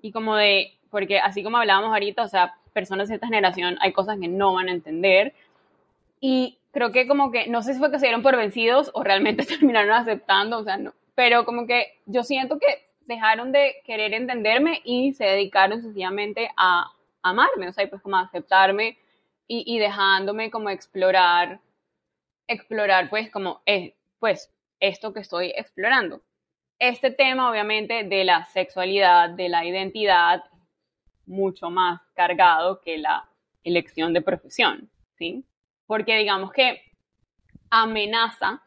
[0.00, 3.92] y como de, porque así como hablábamos ahorita, o sea, personas de esta generación hay
[3.92, 5.34] cosas que no van a entender
[6.20, 9.04] y creo que como que, no sé si fue que se dieron por vencidos o
[9.04, 14.14] realmente terminaron aceptando, o sea, no, pero como que yo siento que dejaron de querer
[14.14, 16.90] entenderme y se dedicaron sencillamente a
[17.22, 18.98] amarme, o sea, pues como a aceptarme
[19.46, 21.60] y, y dejándome como explorar,
[22.48, 26.22] explorar pues como, eh, pues esto que estoy explorando.
[26.78, 30.42] Este tema obviamente de la sexualidad, de la identidad,
[31.26, 33.28] mucho más cargado que la
[33.62, 35.44] elección de profesión, ¿sí?
[35.92, 36.80] Porque digamos que
[37.68, 38.62] amenaza,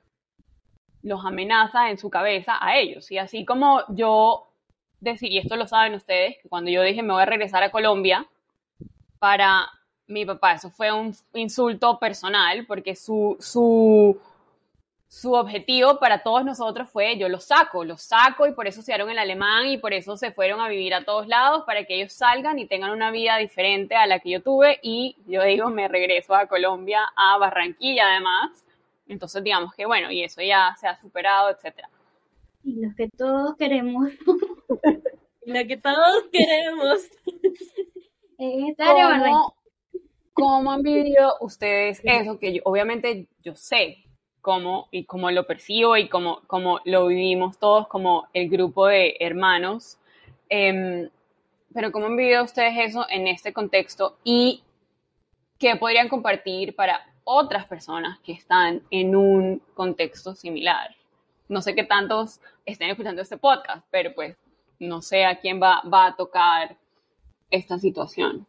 [1.02, 3.10] los amenaza en su cabeza a ellos.
[3.10, 4.52] Y así como yo
[5.00, 7.72] decir, y esto lo saben ustedes, que cuando yo dije me voy a regresar a
[7.72, 8.28] Colombia,
[9.18, 9.68] para
[10.06, 14.22] mi papá eso fue un insulto personal, porque su, su
[15.16, 18.92] su objetivo para todos nosotros fue yo los saco, los saco y por eso se
[18.92, 21.96] dieron el alemán y por eso se fueron a vivir a todos lados para que
[21.96, 25.70] ellos salgan y tengan una vida diferente a la que yo tuve y yo digo
[25.70, 28.66] me regreso a Colombia, a Barranquilla además.
[29.08, 31.90] Entonces digamos que bueno, y eso ya se ha superado, etcétera.
[32.66, 34.10] Y lo que todos queremos.
[35.46, 37.10] lo que todos queremos.
[38.78, 39.56] ¿Cómo,
[40.34, 42.38] ¿Cómo han vivido ustedes eso?
[42.38, 44.05] Que yo, obviamente yo sé
[44.46, 49.18] cómo y cómo lo percibo y cómo, cómo lo vivimos todos como el grupo de
[49.20, 49.98] hermanos.
[50.52, 51.10] Eh,
[51.74, 54.64] pero ¿cómo han vivido ustedes eso en este contexto y
[55.58, 60.96] qué podrían compartir para otras personas que están en un contexto similar?
[61.50, 64.38] No sé qué tantos estén escuchando este podcast, pero pues
[64.78, 66.78] no sé a quién va, va a tocar
[67.50, 68.46] esta situación.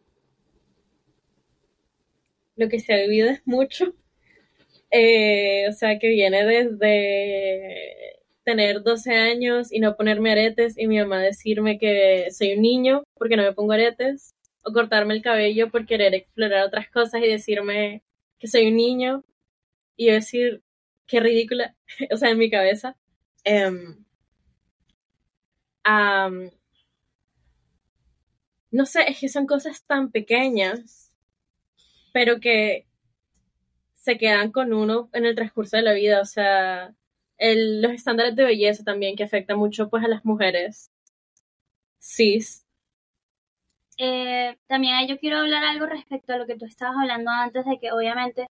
[2.55, 3.95] Lo que se ha vivido es mucho
[4.91, 10.97] eh, o sea, que viene desde tener 12 años y no ponerme aretes y mi
[10.99, 14.33] mamá decirme que soy un niño porque no me pongo aretes,
[14.63, 18.03] o cortarme el cabello por querer explorar otras cosas y decirme
[18.39, 19.23] que soy un niño
[19.95, 20.63] y decir
[21.07, 21.75] qué ridícula,
[22.11, 22.97] o sea, en mi cabeza.
[23.45, 24.05] Um,
[28.71, 31.13] no sé, es que son cosas tan pequeñas,
[32.13, 32.86] pero que
[34.07, 36.93] se quedan con uno en el transcurso de la vida, o sea,
[37.37, 40.91] el, los estándares de belleza también que afecta mucho pues a las mujeres
[41.99, 42.65] cis.
[43.97, 47.79] Eh, también yo quiero hablar algo respecto a lo que tú estabas hablando antes de
[47.79, 48.47] que obviamente,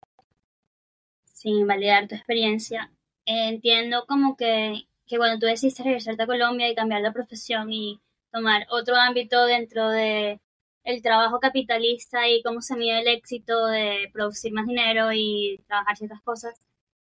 [1.25, 2.93] sin validar tu experiencia,
[3.25, 7.99] entiendo como que, que cuando tú decidiste regresarte a Colombia y cambiar de profesión y
[8.31, 10.39] tomar otro ámbito dentro de
[10.87, 15.97] el trabajo capitalista y cómo se mide el éxito de producir más dinero y trabajar
[15.97, 16.63] ciertas cosas.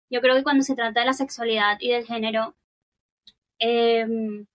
[0.09, 2.55] Yo creo que cuando se trata de la sexualidad y del género,
[3.59, 4.47] em,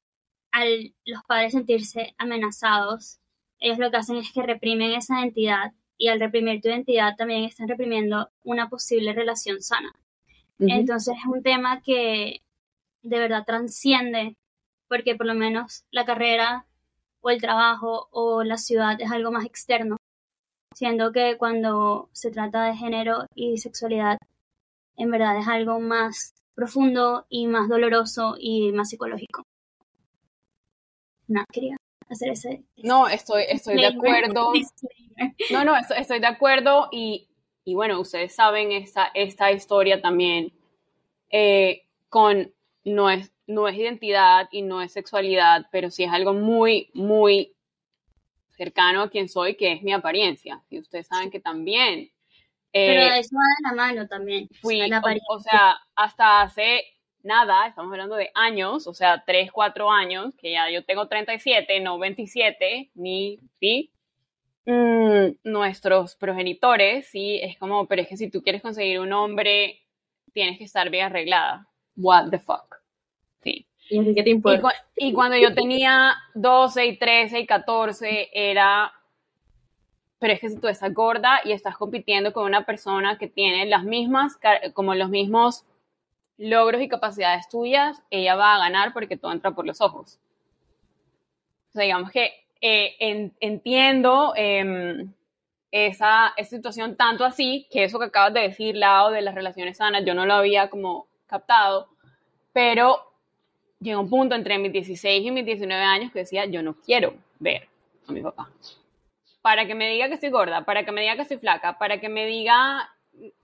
[0.51, 3.19] al los padres sentirse amenazados,
[3.59, 7.43] ellos lo que hacen es que reprimen esa identidad y al reprimir tu identidad también
[7.43, 9.93] están reprimiendo una posible relación sana.
[10.59, 12.41] Entonces es un tema que
[13.01, 14.37] de verdad transciende,
[14.87, 16.65] porque por lo menos la carrera
[17.21, 19.97] o el trabajo o la ciudad es algo más externo,
[20.75, 24.17] siendo que cuando se trata de género y sexualidad,
[24.95, 29.43] en verdad es algo más profundo y más doloroso y más psicológico.
[31.27, 31.77] No, quería
[32.09, 32.63] hacer ese...
[32.77, 34.51] No, estoy, estoy de acuerdo.
[35.51, 37.29] No, no, estoy de acuerdo y,
[37.63, 40.51] y bueno, ustedes saben esta, esta historia también
[41.29, 42.53] eh, con
[42.83, 47.55] no es, no es identidad y no es sexualidad, pero sí es algo muy, muy
[48.51, 50.61] cercano a quien soy, que es mi apariencia.
[50.69, 52.11] Y ustedes saben que también...
[52.71, 54.47] pero eh, eso va de la mano también.
[54.61, 56.83] Fui, o, o, sea, hasta hace
[57.23, 61.79] nada, estamos hablando de años, o sea, 3, 4 años, que ya yo tengo 37,
[61.79, 63.91] no 27, ni, ¿sí?
[64.65, 69.81] Mm, nuestros progenitores, sí, es como, pero es que si tú quieres conseguir un hombre,
[70.33, 71.67] tienes que estar bien arreglada.
[71.95, 72.78] What the fuck.
[73.43, 73.65] Sí.
[73.89, 74.73] ¿Y qué te importa?
[74.95, 78.93] Y, cuando yo tenía 12 y 13 y 14 era,
[80.19, 83.65] pero es que si tú estás gorda y estás compitiendo con una persona que tiene
[83.65, 84.37] las mismas,
[84.73, 85.65] como los mismos
[86.37, 90.19] logros y capacidades tuyas, ella va a ganar porque todo entra por los ojos.
[91.69, 92.31] O sea, digamos que
[92.61, 95.13] eh, entiendo em,
[95.71, 100.03] esa, situación tanto así, que eso que acabas de decir, lado de las relaciones sanas,
[100.05, 101.89] yo no lo había como captado,
[102.53, 103.08] pero
[103.79, 107.15] llegó un punto entre mis 16 y mis 19 años que decía, yo no quiero
[107.39, 107.67] ver
[108.07, 108.49] a mi papá.
[109.41, 111.99] Para que me diga que estoy gorda, para que me diga que estoy flaca, para
[111.99, 112.89] que me diga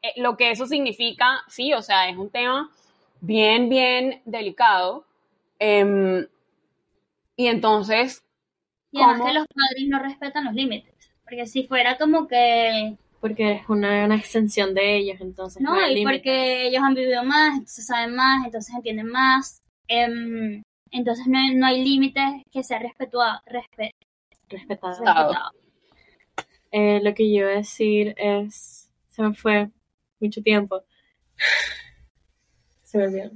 [0.01, 2.69] eh, lo que eso significa, sí, o sea, es un tema
[3.21, 5.05] bien, bien delicado.
[5.57, 6.27] Em,
[7.37, 8.25] y entonces
[8.95, 10.93] y además que los padres no respetan los límites.
[11.23, 12.95] Porque si fuera como que...
[13.19, 15.61] Porque es una, extensión de ellos, entonces.
[15.61, 19.63] No, y porque ellos han vivido más, entonces saben más, entonces entienden más.
[19.87, 25.51] Em, entonces no hay, no hay límites que sea respetuado, respetado.
[26.71, 29.69] Eh, lo que yo iba a decir es, se me fue
[30.19, 30.83] mucho tiempo.
[32.83, 33.31] Se me olvidó.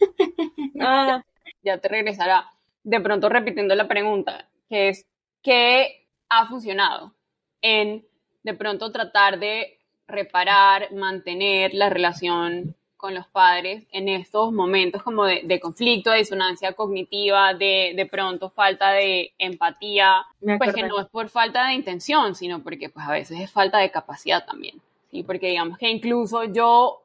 [0.80, 1.22] ah.
[1.62, 2.52] Ya te regresará.
[2.82, 5.06] De pronto repitiendo la pregunta, que es
[5.42, 7.14] qué ha funcionado
[7.62, 8.06] en
[8.42, 15.26] de pronto tratar de reparar, mantener la relación con los padres en estos momentos como
[15.26, 21.06] de, conflicto, de disonancia cognitiva, de, de pronto falta de empatía, pues que no es
[21.08, 24.80] por falta de intención, sino porque pues a veces es falta de capacidad también,
[25.10, 25.22] ¿sí?
[25.22, 27.02] Porque digamos que incluso yo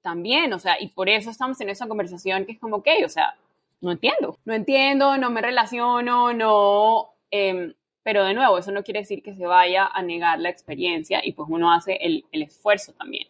[0.00, 3.10] también, o sea, y por eso estamos en esa conversación que es como, ok, o
[3.10, 3.36] sea,
[3.82, 9.00] no entiendo, no entiendo, no me relaciono, no, em, pero de nuevo, eso no quiere
[9.00, 13.28] decir que se vaya a negar la experiencia y pues uno hace el, esfuerzo también.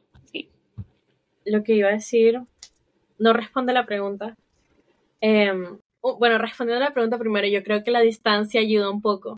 [1.45, 2.41] Lo que iba a decir
[3.19, 4.35] no responde a la pregunta.
[5.21, 9.37] Em, bueno, respondiendo a la pregunta primero, yo creo que la distancia ayuda un poco.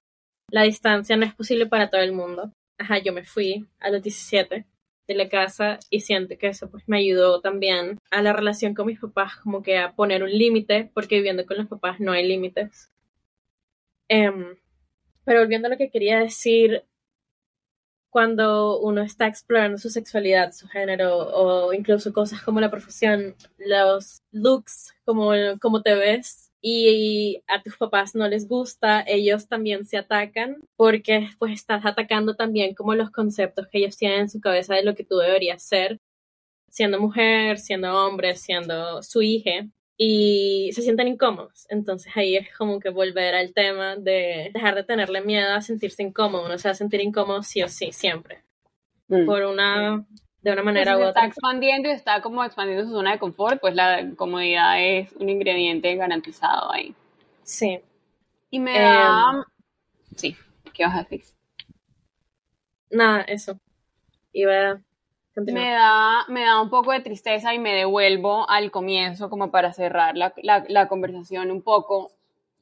[0.50, 2.52] La distancia no es posible para todo el mundo.
[2.78, 4.64] Ajá, yo me fui a los 17
[5.06, 8.86] de la casa y siento que eso pues me ayudó también a la relación con
[8.86, 12.26] mis papás como que a poner un límite porque viviendo con los papás no hay
[12.26, 12.90] límites.
[14.08, 14.56] Em,
[15.24, 16.84] pero volviendo a lo que quería decir,
[18.16, 24.22] cuando uno está explorando su sexualidad, su género o incluso cosas como la profesión, los
[24.32, 29.98] looks, como, como te ves, y a tus papás no les gusta, ellos también se
[29.98, 34.74] atacan porque pues estás atacando también como los conceptos que ellos tienen en su cabeza
[34.74, 36.00] de lo que tú deberías ser,
[36.70, 41.66] siendo mujer, siendo hombre, siendo su hija y se sienten incómodos.
[41.70, 46.02] Entonces ahí es como que volver al tema de dejar de tenerle miedo a sentirse
[46.02, 46.46] incómodo.
[46.46, 48.42] Uno se va a sentir incómodo sí o sí, siempre.
[49.08, 49.24] Mm.
[49.24, 50.04] Por una
[50.42, 51.22] de una manera pues u otra.
[51.22, 55.28] Está expandiendo y está como expandiendo su zona de confort, pues la comodidad es un
[55.28, 56.94] ingrediente garantizado ahí.
[57.42, 57.80] Sí.
[58.50, 59.32] Y me da...
[59.32, 59.44] Em,
[60.14, 60.36] sí,
[60.72, 61.22] ¿qué vas a decir?
[62.90, 63.58] Nada, eso.
[64.32, 64.80] Iba
[65.36, 69.72] me da, me da un poco de tristeza y me devuelvo al comienzo como para
[69.72, 72.12] cerrar la, la conversación un poco,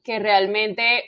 [0.03, 1.03] que realmente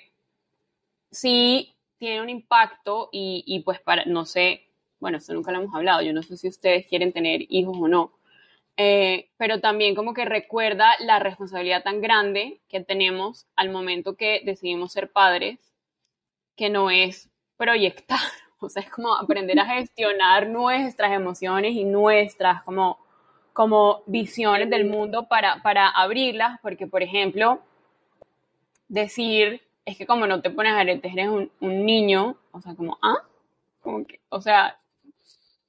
[1.11, 4.67] sí tiene un impacto y, y pues para, no sé,
[4.99, 7.87] bueno, esto nunca lo hemos hablado, yo no sé si ustedes quieren tener hijos o
[7.87, 8.13] no,
[8.77, 14.41] eh, pero también como que recuerda la responsabilidad tan grande que tenemos al momento que
[14.45, 15.59] decidimos ser padres,
[16.55, 18.19] que no es proyectar,
[18.59, 22.97] o sea, es como aprender a gestionar nuestras emociones y nuestras como,
[23.53, 27.61] como visiones del mundo para, para abrirlas, porque por ejemplo,
[28.87, 32.97] decir, es que como no te pones aretes, eres un, un niño, o sea, como,
[33.01, 33.23] ah,
[33.81, 34.77] como que, o sea,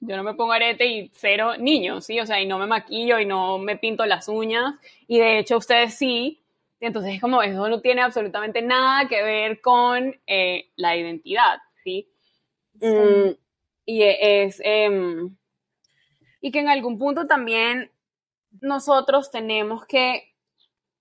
[0.00, 2.20] yo no me pongo arete y cero niños, ¿sí?
[2.20, 4.74] O sea, y no me maquillo y no me pinto las uñas.
[5.06, 6.40] Y de hecho ustedes sí.
[6.80, 12.08] Entonces es como, eso no tiene absolutamente nada que ver con eh, la identidad, ¿sí?
[12.80, 13.36] Mm,
[13.84, 14.60] y es...
[14.64, 15.36] Em,
[16.40, 17.90] y que en algún punto también
[18.60, 20.34] nosotros tenemos que,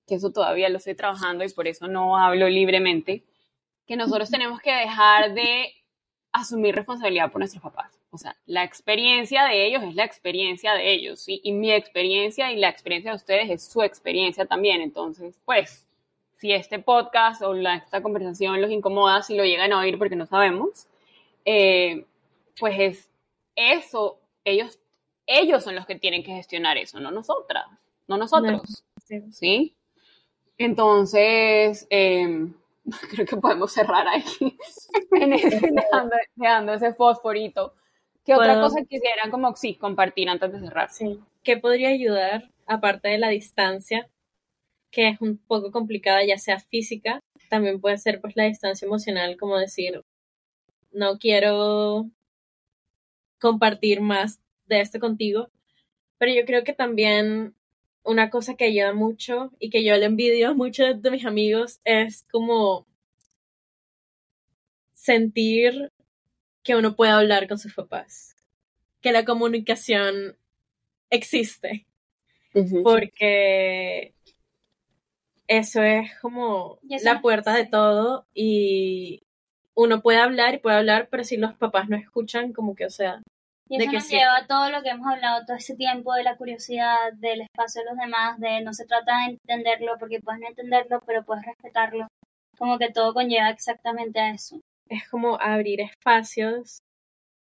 [0.07, 3.23] que eso todavía lo estoy trabajando y por eso no hablo libremente,
[3.85, 5.73] que nosotros tenemos que dejar de
[6.31, 7.97] asumir responsabilidad por nuestros papás.
[8.09, 11.39] O sea, la experiencia de ellos es la experiencia de ellos, ¿sí?
[11.43, 14.81] Y mi experiencia y la experiencia de ustedes es su experiencia también.
[14.81, 15.85] Entonces, pues,
[16.37, 20.25] si este podcast o esta conversación los incomoda, si lo llegan a oír porque no
[20.25, 20.87] sabemos,
[21.49, 22.05] eh,
[22.59, 23.09] pues es
[23.55, 24.79] eso, ellos,
[25.25, 27.65] ellos son los que tienen que gestionar eso, no nosotras,
[28.05, 28.83] no nosotros,
[29.31, 29.73] ¿sí?
[30.57, 32.49] Entonces, eh,
[33.11, 34.23] creo que podemos cerrar ahí,
[36.35, 37.73] dejando, ese fosforito.
[38.25, 40.89] ¿Qué otra cosa quisieran como sí compartir antes de cerrar?
[40.91, 41.17] Sí.
[41.43, 44.09] ¿Qué podría ayudar, aparte de la distancia,
[44.91, 49.37] que es un poco complicada, ya sea física, también puede ser pues la distancia emocional,
[49.37, 50.03] como decir,
[50.97, 52.09] no quiero
[53.39, 55.51] compartir más de esto contigo,
[56.17, 57.55] pero yo creo que también
[58.03, 62.25] una cosa que ayuda mucho y que yo le envidio mucho de mis amigos es
[62.31, 62.87] como
[64.93, 65.91] sentir
[66.63, 68.35] que uno puede hablar con sus papás,
[68.99, 70.35] que la comunicación
[71.11, 71.85] existe,
[72.83, 74.15] porque
[75.47, 79.26] eso es como la puerta de todo y
[79.77, 82.89] uno puede hablar y puede hablar, pero si los papás no escuchan, como que, o
[82.89, 83.21] sea,
[83.69, 86.37] y eso nos lleva a todo lo que hemos hablado todo ese tiempo de la
[86.37, 90.47] curiosidad, del espacio de los demás, de no se trata de entenderlo porque puedes no
[90.47, 92.07] entenderlo, pero puedes respetarlo.
[92.57, 94.59] Como que todo conlleva exactamente a eso.
[94.89, 96.79] Es como abrir espacios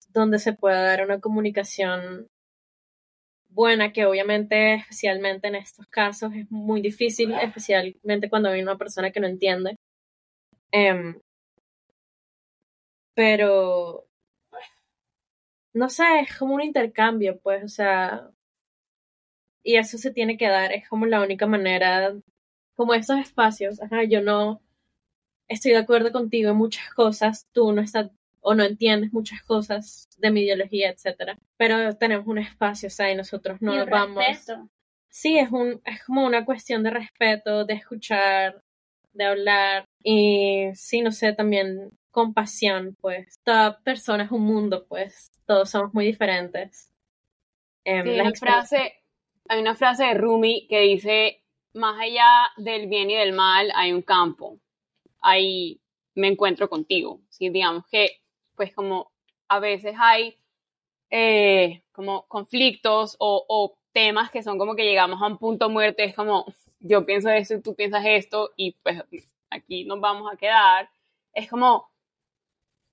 [0.09, 2.28] donde se pueda dar una comunicación
[3.49, 9.11] buena, que obviamente, especialmente en estos casos, es muy difícil, especialmente cuando hay una persona
[9.11, 9.76] que no entiende.
[10.72, 11.19] Em,
[13.14, 14.07] pero
[15.74, 18.30] no sé, es como un intercambio, pues, o sea,
[19.64, 22.14] y eso se tiene que dar, es como la única manera,
[22.76, 24.62] como esos espacios, ajá, yo no
[25.47, 28.09] estoy de acuerdo contigo en muchas cosas, tú no estás
[28.41, 33.12] o no entiendes muchas cosas de mi ideología, etcétera, pero tenemos un espacio, o sea,
[33.12, 34.24] y nosotros no nos vamos.
[35.09, 38.64] Sí, es un es como una cuestión de respeto, de escuchar,
[39.14, 43.39] de hablar y sí, no sé, también compasión, pues.
[43.43, 45.32] Toda persona es un mundo, pues.
[45.45, 46.91] Todos somos muy diferentes.
[47.84, 48.93] Em, hay, una frase,
[49.47, 51.43] hay una frase de Rumi que dice,
[51.74, 54.59] más allá del bien y del mal hay un campo.
[55.22, 55.82] Ahí
[56.16, 57.22] me encuentro contigo.
[57.30, 57.49] ¿sí?
[57.49, 58.22] Digamos que,
[58.55, 59.12] pues como
[59.47, 60.38] a veces hay
[61.09, 66.03] eh, como conflictos o, o temas que son como que llegamos a un punto muerto,
[66.03, 66.45] es como
[66.80, 69.03] yo pienso esto y tú piensas esto y pues
[69.49, 70.89] aquí nos vamos a quedar.
[71.34, 71.90] Es como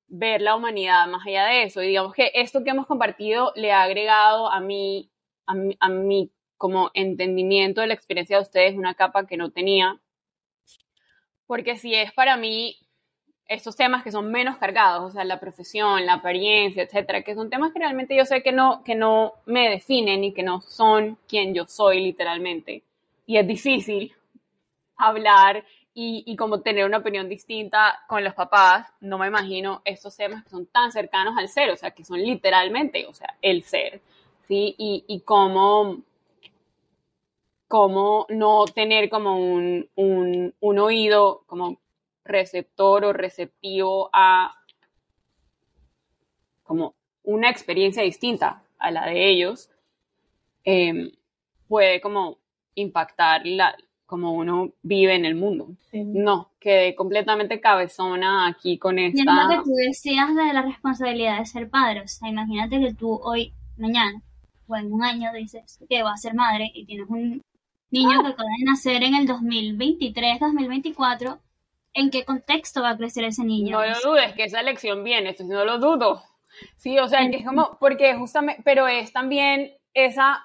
[0.08, 1.82] ver la humanidad más allá de eso.
[1.82, 5.10] Y digamos que esto que hemos compartido le ha agregado a mí,
[5.46, 10.00] a mí, como entendimiento de la experiencia de ustedes una capa que no tenía.
[11.46, 12.76] Porque si es para mí
[13.46, 17.48] estos temas que son menos cargados, o sea, la profesión, la apariencia, etcétera, que son
[17.48, 21.18] temas que realmente yo sé que no, que no me definen y que no son
[21.26, 22.82] quien yo soy literalmente.
[23.24, 24.14] Y es difícil
[24.96, 25.64] hablar
[26.00, 30.50] y, como tener una opinión distinta con los papás, no me imagino estos temas que
[30.50, 34.00] son tan cercanos al ser, o sea, que son literalmente, o sea, el ser,
[34.46, 34.76] ¿sí?
[34.78, 36.02] Y, y cómo,
[37.66, 41.80] cómo no tener como un, un, un, oído como
[42.24, 44.54] receptor o receptivo a
[46.62, 46.94] como
[47.24, 49.68] una experiencia distinta a la de ellos,
[50.62, 51.10] em,
[51.66, 52.38] puede como
[52.76, 53.76] impactar la,
[54.08, 55.68] como uno vive en el mundo.
[55.92, 59.20] No, quedé completamente cabezona aquí con esta...
[59.20, 62.94] Y lo que tú decías de la responsabilidad de ser padre, o sea, imagínate que
[62.94, 64.22] tú hoy, mañana,
[64.66, 67.42] o en un año dices que vas a ser madre y tienes un
[67.90, 71.38] niño que acaba de nacer en el 2023, 2024,
[71.92, 73.78] ¿en qué contexto va a crecer ese niño?
[73.78, 76.22] No lo dudes, que esa elección viene, esto no lo dudo.
[76.78, 80.42] Sí, o sea, que es como, porque justamente, pero es también esa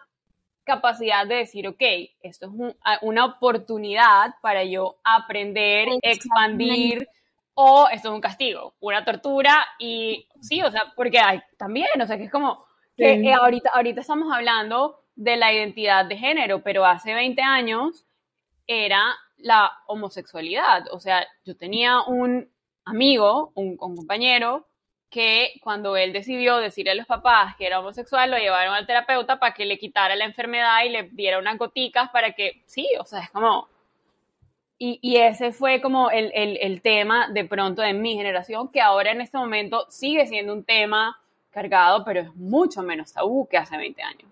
[0.63, 1.81] capacidad de decir, ok,
[2.21, 7.07] esto es una oportunidad para yo aprender, expandir,
[7.53, 12.05] o esto es un castigo, una tortura, y sí, o sea, porque hay también, o
[12.05, 12.65] sea, que es como
[12.97, 18.05] que eh, ahorita, ahorita estamos hablando de la identidad de género, pero hace 20 años
[18.65, 22.49] era la homosexualidad, o sea, yo tenía un
[22.85, 24.67] amigo, un compañero,
[25.13, 29.39] que cuando él decidió decirle a los papás que era homosexual, lo llevaron al terapeuta
[29.39, 33.05] para que le quitara la enfermedad y le diera unas goticas para que, sí, o
[33.05, 33.67] sea, es como...
[34.79, 38.81] Y, y ese fue como el, el, el, tema de pronto de mi generación, que
[38.81, 41.21] ahora en este momento sigue siendo un tema
[41.51, 44.31] cargado, pero es mucho menos tabú que hace 20 años.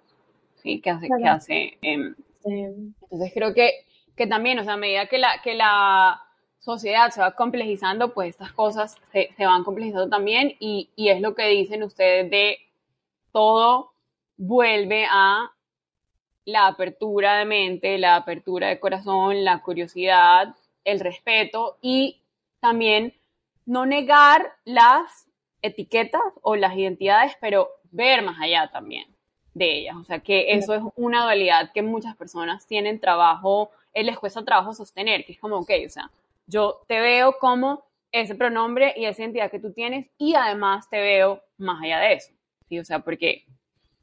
[0.55, 0.81] ¿sí?
[0.81, 1.07] Que hace...
[1.07, 2.13] Que hace eh,
[2.43, 2.65] sí.
[3.11, 3.85] Entonces creo que,
[4.17, 5.41] que también, o sea, a medida que la...
[5.43, 6.21] Que la
[6.61, 11.19] sociedad se va complejizando, pues estas cosas se, se van complejizando también y, y, es
[11.19, 12.59] lo que dicen ustedes de
[13.31, 13.91] todo
[14.37, 15.51] vuelve a
[16.45, 22.21] la apertura de mente, la apertura de corazón, la curiosidad, el respeto y
[22.59, 23.13] también
[23.65, 25.27] no negar las
[25.61, 29.07] etiquetas o las identidades, pero ver más allá también
[29.53, 29.95] de ellas.
[29.97, 34.73] O sea, que eso es una dualidad que muchas personas tienen trabajo, les cuesta trabajo
[34.73, 36.09] sostener, que es como, ok, o sea,
[36.51, 40.99] yo te veo como ese pronombre y esa identidad que tú tienes y además te
[40.99, 42.33] veo más allá de eso,
[42.67, 42.77] ¿sí?
[42.77, 43.45] O sea, porque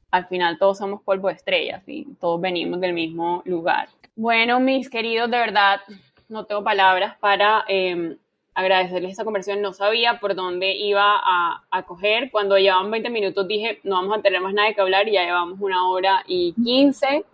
[0.09, 3.89] al final todos somos polvo de estrellas y todos venimos del mismo lugar.
[4.15, 5.81] Bueno, mis queridos, de verdad,
[6.27, 8.17] no tengo palabras para eh,
[8.55, 9.61] agradecerles esta conversación.
[9.61, 12.31] No sabía por dónde iba a, coger.
[12.31, 15.23] Cuando llevaban 20 minutos dije, no vamos a tener más nada que hablar y ya
[15.23, 17.25] llevamos una hora y 15.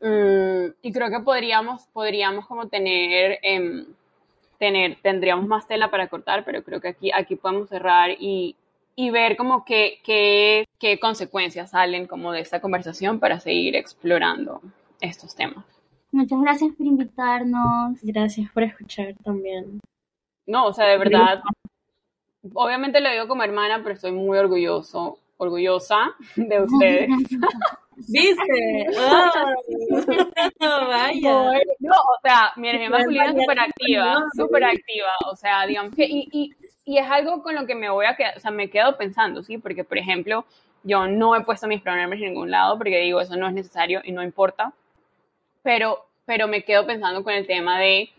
[0.00, 3.40] Mm, y creo que podríamos, podríamos como tener...
[3.42, 3.84] Eh,
[4.58, 8.56] tener, tendríamos más tela para cortar, pero creo que aquí, aquí podemos cerrar y,
[8.96, 14.60] y ver como qué que, qué consecuencias salen como de esta conversación para seguir explorando
[15.00, 15.64] estos temas.
[16.10, 17.98] Muchas gracias por invitarnos.
[18.02, 19.80] Gracias por escuchar también.
[20.46, 21.42] No, o sea, de verdad,
[22.54, 27.10] obviamente lo digo como hermana, pero estoy muy orgulloso, orgullosa de ustedes.
[28.06, 28.86] ¿Viste?
[28.96, 29.30] Oh,
[30.88, 31.60] vaya.
[31.80, 35.10] No, o sea, mi energía masculina es súper activa, súper activa.
[35.30, 36.54] O sea, digamos que, y, y,
[36.84, 39.42] y, es algo con lo que me voy a quedar, o sea, me quedo pensando,
[39.42, 39.58] ¿sí?
[39.58, 40.44] Porque, por ejemplo,
[40.84, 44.00] yo no he puesto mis pronombres en ningún lado porque digo, eso no es necesario
[44.04, 44.72] y no importa.
[45.62, 48.10] Pero, pero me quedo pensando con el tema de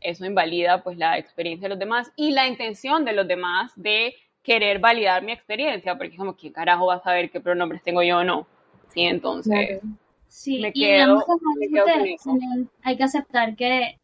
[0.00, 4.14] eso invalida pues la experiencia de los demás y la intención de los demás de
[4.44, 8.02] querer validar mi experiencia, porque es como, ¿qué carajo vas a saber qué pronombres tengo
[8.02, 8.46] yo o no?
[8.96, 9.82] Entonces
[10.28, 11.24] sí, me y quedo, digamos,
[11.58, 11.86] me quedo
[12.22, 13.98] con hay que aceptar que,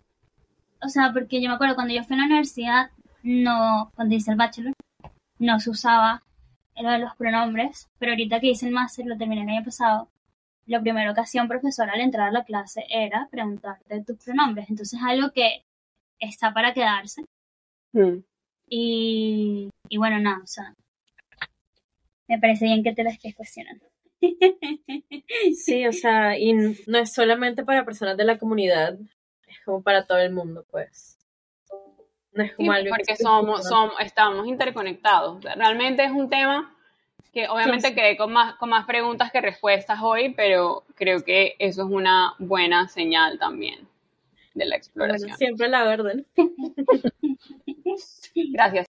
[0.82, 2.90] o sea, porque yo me acuerdo cuando yo fui a la universidad,
[3.22, 4.74] no, cuando hice el bachelor,
[5.38, 6.22] no se usaba
[6.76, 10.08] lo de los pronombres, pero ahorita que hice el máster, lo terminé el año pasado,
[10.66, 14.68] lo primero que hacía un profesor al entrar a la clase era preguntarte tus pronombres,
[14.70, 15.64] entonces es algo que
[16.18, 17.24] está para quedarse.
[17.92, 18.18] Mm.
[18.68, 20.74] Y, y bueno, nada, o sea,
[22.26, 23.91] me parece bien que te lo estés cuestionando.
[25.54, 28.96] Sí, o sea, y no es solamente para personas de la comunidad,
[29.48, 31.18] es como para todo el mundo, pues.
[32.32, 35.42] No es Sí, como algo porque somos, somos, estamos interconectados.
[35.44, 36.74] Realmente es un tema
[37.32, 37.94] que obviamente Sí.
[37.94, 42.34] quedé con más, con más preguntas que respuestas hoy, pero creo que eso es una
[42.38, 43.88] buena señal también
[44.54, 45.36] de la Bueno, exploración.
[45.36, 46.14] siempre la verdad.
[48.34, 48.86] Gracias.